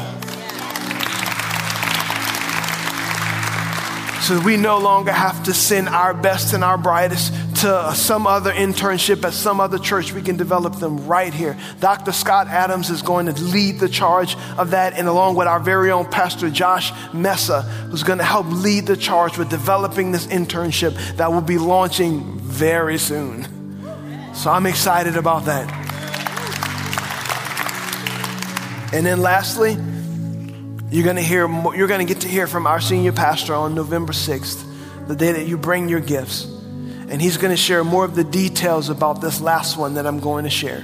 So 4.23 4.39
we 4.41 4.57
no 4.57 4.79
longer 4.79 5.13
have 5.13 5.43
to 5.43 5.53
send 5.53 5.87
our 5.87 6.13
best 6.13 6.53
and 6.53 6.61
our 6.63 6.77
brightest 6.77 7.33
to 7.63 7.95
some 7.95 8.27
other 8.27 8.51
internship 8.51 9.23
at 9.23 9.31
some 9.31 9.61
other 9.61 9.79
church. 9.79 10.11
We 10.11 10.21
can 10.21 10.35
develop 10.35 10.75
them 10.75 11.07
right 11.07 11.33
here. 11.33 11.57
Dr. 11.79 12.11
Scott 12.11 12.47
Adams 12.47 12.89
is 12.89 13.01
going 13.01 13.27
to 13.27 13.41
lead 13.41 13.79
the 13.79 13.87
charge 13.87 14.35
of 14.57 14.71
that, 14.71 14.95
and 14.99 15.07
along 15.07 15.35
with 15.35 15.47
our 15.47 15.61
very 15.61 15.89
own 15.89 16.05
Pastor 16.05 16.49
Josh 16.49 16.91
Messa, 17.13 17.61
who's 17.61 18.03
going 18.03 18.17
to 18.17 18.25
help 18.25 18.47
lead 18.47 18.85
the 18.85 18.97
charge 18.97 19.37
with 19.37 19.49
developing 19.49 20.11
this 20.11 20.27
internship 20.27 21.15
that 21.15 21.31
will 21.31 21.39
be 21.39 21.57
launching 21.57 22.37
very 22.39 22.97
soon. 22.97 23.47
So 24.35 24.51
I'm 24.51 24.65
excited 24.65 25.15
about 25.15 25.45
that. 25.45 25.71
And 28.93 29.05
then 29.05 29.21
lastly, 29.21 29.77
you're 30.91 31.05
going 31.05 31.15
to 31.15 31.21
hear 31.21 31.47
you're 31.73 31.87
going 31.87 32.05
to 32.05 32.13
get 32.13 32.23
to 32.23 32.27
hear 32.27 32.45
from 32.45 32.67
our 32.67 32.81
senior 32.81 33.13
pastor 33.13 33.53
on 33.53 33.73
November 33.73 34.11
6th, 34.11 35.07
the 35.07 35.15
day 35.15 35.31
that 35.31 35.47
you 35.47 35.57
bring 35.57 35.87
your 35.87 36.01
gifts. 36.01 36.52
And 37.13 37.21
he's 37.21 37.37
going 37.37 37.51
to 37.51 37.61
share 37.61 37.83
more 37.83 38.03
of 38.05 38.15
the 38.15 38.23
details 38.23 38.89
about 38.89 39.21
this 39.21 39.39
last 39.39 39.77
one 39.77 39.93
that 39.93 40.07
I'm 40.07 40.19
going 40.19 40.45
to 40.45 40.49
share. 40.49 40.83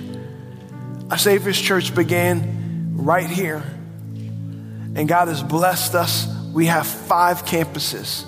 Our 1.09 1.17
Savior's 1.17 1.59
Church 1.59 1.95
began 1.95 2.95
right 2.97 3.27
here. 3.27 3.63
And 4.93 5.07
God 5.07 5.27
has 5.27 5.41
blessed 5.41 5.95
us. 5.95 6.27
We 6.53 6.67
have 6.67 6.85
five 6.85 7.45
campuses. 7.45 8.25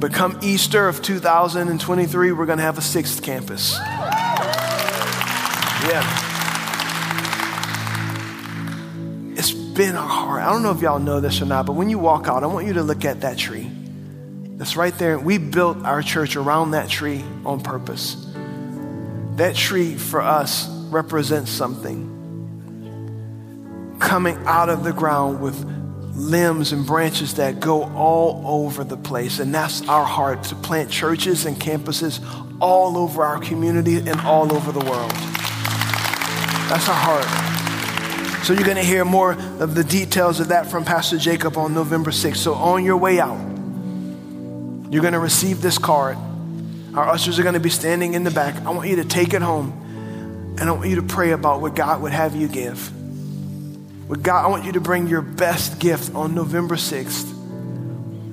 But 0.00 0.14
come 0.14 0.38
Easter 0.42 0.88
of 0.88 1.02
2023, 1.02 2.32
we're 2.32 2.46
going 2.46 2.56
to 2.56 2.64
have 2.64 2.78
a 2.78 2.80
sixth 2.80 3.22
campus. 3.22 3.74
Yeah. 5.86 6.02
It's 9.36 9.52
been 9.52 9.96
our 9.96 10.08
heart. 10.08 10.42
I 10.42 10.50
don't 10.50 10.62
know 10.62 10.70
if 10.70 10.80
y'all 10.80 10.98
know 10.98 11.20
this 11.20 11.42
or 11.42 11.44
not, 11.44 11.66
but 11.66 11.74
when 11.74 11.90
you 11.90 11.98
walk 11.98 12.26
out, 12.26 12.42
I 12.42 12.46
want 12.46 12.66
you 12.66 12.72
to 12.72 12.82
look 12.82 13.04
at 13.04 13.20
that 13.20 13.36
tree. 13.36 13.70
That's 14.64 14.76
right 14.76 14.96
there. 14.96 15.18
We 15.18 15.36
built 15.36 15.84
our 15.84 16.00
church 16.00 16.36
around 16.36 16.70
that 16.70 16.88
tree 16.88 17.22
on 17.44 17.60
purpose. 17.60 18.16
That 19.36 19.54
tree 19.54 19.94
for 19.94 20.22
us 20.22 20.70
represents 20.88 21.50
something 21.50 22.10
coming 24.00 24.38
out 24.46 24.70
of 24.70 24.82
the 24.82 24.94
ground 24.94 25.42
with 25.42 25.62
limbs 26.14 26.72
and 26.72 26.86
branches 26.86 27.34
that 27.34 27.60
go 27.60 27.84
all 27.92 28.42
over 28.64 28.84
the 28.84 28.96
place. 28.96 29.38
And 29.38 29.54
that's 29.54 29.86
our 29.86 30.06
heart 30.06 30.44
to 30.44 30.54
plant 30.54 30.90
churches 30.90 31.44
and 31.44 31.58
campuses 31.58 32.26
all 32.58 32.96
over 32.96 33.22
our 33.22 33.40
community 33.40 33.98
and 33.98 34.18
all 34.22 34.50
over 34.50 34.72
the 34.72 34.80
world. 34.80 35.10
That's 36.70 36.88
our 36.88 36.94
heart. 36.94 37.26
So 38.46 38.54
you're 38.54 38.64
going 38.64 38.78
to 38.78 38.82
hear 38.82 39.04
more 39.04 39.32
of 39.32 39.74
the 39.74 39.84
details 39.84 40.40
of 40.40 40.48
that 40.48 40.70
from 40.70 40.86
Pastor 40.86 41.18
Jacob 41.18 41.58
on 41.58 41.74
November 41.74 42.12
6th. 42.12 42.36
So 42.36 42.54
on 42.54 42.82
your 42.82 42.96
way 42.96 43.20
out, 43.20 43.53
you're 44.94 45.02
going 45.02 45.14
to 45.14 45.18
receive 45.18 45.60
this 45.60 45.76
card. 45.76 46.16
Our 46.94 47.08
ushers 47.08 47.40
are 47.40 47.42
going 47.42 47.54
to 47.54 47.60
be 47.60 47.70
standing 47.70 48.14
in 48.14 48.22
the 48.22 48.30
back. 48.30 48.54
I 48.64 48.70
want 48.70 48.88
you 48.88 48.96
to 48.96 49.04
take 49.04 49.34
it 49.34 49.42
home 49.42 50.56
and 50.56 50.68
I 50.68 50.70
want 50.70 50.88
you 50.88 50.96
to 50.96 51.02
pray 51.02 51.32
about 51.32 51.60
what 51.60 51.74
God 51.74 52.00
would 52.02 52.12
have 52.12 52.36
you 52.36 52.46
give. 52.46 52.92
With 54.08 54.22
God, 54.22 54.44
I 54.44 54.48
want 54.48 54.64
you 54.64 54.72
to 54.72 54.80
bring 54.80 55.08
your 55.08 55.20
best 55.20 55.80
gift 55.80 56.14
on 56.14 56.36
November 56.36 56.76
6th. 56.76 57.32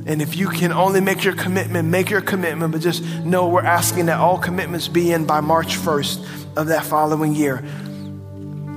And 0.06 0.22
if 0.22 0.36
you 0.36 0.50
can 0.50 0.72
only 0.72 1.02
make 1.02 1.24
your 1.24 1.34
commitment, 1.34 1.88
make 1.90 2.12
your 2.12 2.22
commitment, 2.22 2.74
but 2.74 2.82
just 2.82 3.04
know 3.26 3.50
we're 3.50 3.64
asking 3.64 4.06
that 4.06 4.20
all 4.20 4.38
commitments 4.38 4.88
be 4.88 5.12
in 5.12 5.26
by 5.26 5.42
March 5.42 5.78
1st 5.78 6.58
of 6.58 6.68
that 6.68 6.86
following 6.86 7.34
year. 7.34 7.64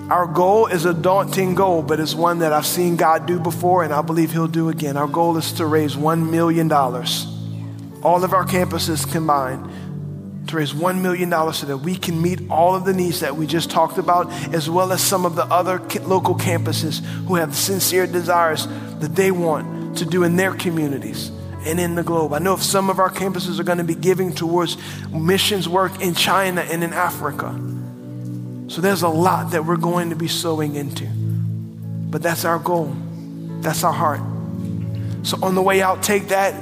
Our 0.09 0.26
goal 0.26 0.68
is 0.68 0.87
a 0.87 0.95
daunting 0.95 1.55
goal, 1.55 1.82
but 1.82 2.01
it's 2.01 2.14
one 2.14 2.39
that 2.39 2.55
I've 2.55 2.66
seen 2.66 2.97
God 2.97 3.26
do 3.26 3.39
before 3.39 3.85
and 3.85 3.93
I 3.93 4.01
believe 4.01 4.32
He'll 4.32 4.47
do 4.47 4.70
again. 4.70 4.97
Our 4.97 5.09
goal 5.09 5.37
is 5.37 5.53
to 5.55 5.66
raise 5.66 5.97
$1 5.97 6.30
million. 6.30 6.70
All 8.05 8.22
of 8.22 8.32
our 8.32 8.44
campuses 8.44 9.11
combined 9.11 10.48
to 10.48 10.57
raise 10.57 10.72
$1 10.72 11.00
million 11.00 11.30
so 11.52 11.66
that 11.66 11.78
we 11.78 11.96
can 11.96 12.20
meet 12.20 12.50
all 12.50 12.74
of 12.74 12.84
the 12.84 12.92
needs 12.92 13.20
that 13.20 13.36
we 13.36 13.46
just 13.46 13.70
talked 13.70 13.98
about, 13.98 14.30
as 14.55 14.68
well 14.68 14.92
as 14.92 15.02
some 15.02 15.24
of 15.24 15.36
the 15.36 15.44
other 15.44 15.78
local 16.02 16.34
campuses 16.34 17.00
who 17.26 17.36
have 17.36 17.55
sincere 17.57 18.07
desires 18.07 18.66
that 19.00 19.16
they 19.16 19.30
want 19.30 19.96
to 19.98 20.05
do 20.05 20.22
in 20.22 20.36
their 20.36 20.55
communities 20.55 21.30
and 21.66 21.80
in 21.80 21.94
the 21.94 22.02
globe. 22.02 22.32
I 22.34 22.40
know 22.40 22.55
if 22.55 22.62
some 22.62 22.90
of 22.90 22.98
our 22.98 23.11
campuses 23.11 23.59
are 23.59 23.64
going 23.64 23.78
to 23.78 23.84
be 23.84 23.94
giving 23.94 24.34
towards 24.34 24.76
missions 25.11 25.68
work 25.68 26.00
in 26.02 26.14
China 26.14 26.61
and 26.61 26.84
in 26.84 26.92
Africa. 26.92 27.59
So 28.68 28.80
there's 28.80 29.02
a 29.02 29.09
lot 29.09 29.52
that 29.52 29.64
we're 29.64 29.76
going 29.76 30.11
to 30.11 30.16
be 30.16 30.28
sowing 30.28 30.74
into. 30.74 31.07
But 31.07 32.22
that's 32.22 32.44
our 32.44 32.59
goal. 32.59 32.94
That's 33.61 33.82
our 33.82 33.92
heart. 33.92 34.20
So 35.22 35.38
on 35.42 35.55
the 35.55 35.62
way 35.62 35.80
out, 35.80 36.02
take 36.02 36.28
that 36.28 36.55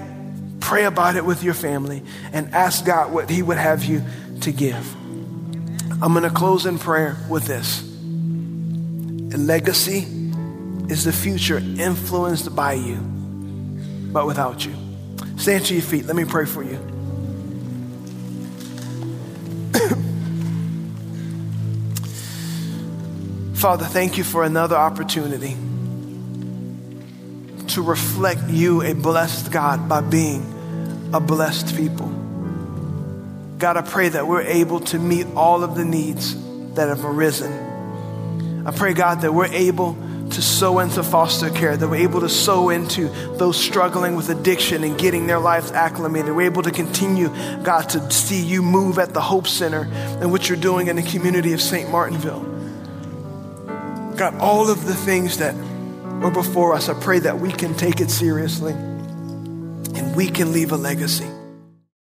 Pray 0.62 0.84
about 0.84 1.16
it 1.16 1.24
with 1.24 1.42
your 1.42 1.54
family 1.54 2.02
and 2.32 2.54
ask 2.54 2.86
God 2.86 3.12
what 3.12 3.28
He 3.28 3.42
would 3.42 3.58
have 3.58 3.84
you 3.84 4.02
to 4.42 4.52
give. 4.52 4.94
I'm 6.00 6.12
going 6.12 6.22
to 6.22 6.30
close 6.30 6.66
in 6.66 6.78
prayer 6.78 7.16
with 7.28 7.46
this. 7.46 7.82
A 9.34 9.38
legacy 9.38 10.06
is 10.88 11.02
the 11.04 11.12
future 11.12 11.58
influenced 11.58 12.54
by 12.54 12.74
you, 12.74 12.96
but 14.12 14.24
without 14.24 14.64
you. 14.64 14.72
Stand 15.36 15.66
to 15.66 15.74
your 15.74 15.82
feet. 15.82 16.06
Let 16.06 16.14
me 16.14 16.24
pray 16.24 16.46
for 16.46 16.62
you. 16.62 16.78
Father, 23.54 23.84
thank 23.84 24.16
you 24.16 24.22
for 24.22 24.44
another 24.44 24.76
opportunity 24.76 25.56
to 27.72 27.82
reflect 27.82 28.48
you, 28.48 28.82
a 28.82 28.94
blessed 28.94 29.50
God, 29.50 29.88
by 29.88 30.00
being 30.00 31.10
a 31.12 31.20
blessed 31.20 31.76
people. 31.76 32.08
God, 33.58 33.76
I 33.76 33.82
pray 33.82 34.08
that 34.08 34.26
we're 34.26 34.42
able 34.42 34.80
to 34.80 34.98
meet 34.98 35.26
all 35.36 35.62
of 35.62 35.74
the 35.74 35.84
needs 35.84 36.36
that 36.74 36.88
have 36.88 37.04
arisen. 37.04 38.66
I 38.66 38.72
pray, 38.72 38.92
God, 38.92 39.20
that 39.20 39.32
we're 39.32 39.52
able 39.52 39.96
to 40.30 40.42
sow 40.42 40.78
into 40.78 41.02
foster 41.02 41.50
care, 41.50 41.76
that 41.76 41.88
we're 41.88 42.02
able 42.02 42.20
to 42.20 42.28
sow 42.28 42.70
into 42.70 43.08
those 43.36 43.56
struggling 43.56 44.16
with 44.16 44.30
addiction 44.30 44.82
and 44.84 44.98
getting 44.98 45.26
their 45.26 45.38
lives 45.38 45.70
acclimated. 45.72 46.34
We're 46.34 46.50
able 46.50 46.62
to 46.62 46.70
continue, 46.70 47.28
God, 47.62 47.88
to 47.90 48.10
see 48.10 48.42
you 48.42 48.62
move 48.62 48.98
at 48.98 49.14
the 49.14 49.20
Hope 49.20 49.46
Center 49.46 49.88
and 50.20 50.30
what 50.30 50.48
you're 50.48 50.58
doing 50.58 50.88
in 50.88 50.96
the 50.96 51.02
community 51.02 51.52
of 51.52 51.60
St. 51.60 51.90
Martinville. 51.90 52.48
God, 54.16 54.34
all 54.36 54.70
of 54.70 54.86
the 54.86 54.94
things 54.94 55.38
that 55.38 55.54
were 56.22 56.30
before 56.30 56.74
us, 56.74 56.88
I 56.88 56.94
pray 56.94 57.18
that 57.20 57.38
we 57.38 57.50
can 57.50 57.74
take 57.74 58.00
it 58.00 58.10
seriously 58.10 58.72
and 58.72 60.14
we 60.14 60.28
can 60.28 60.52
leave 60.52 60.72
a 60.72 60.76
legacy. 60.76 61.31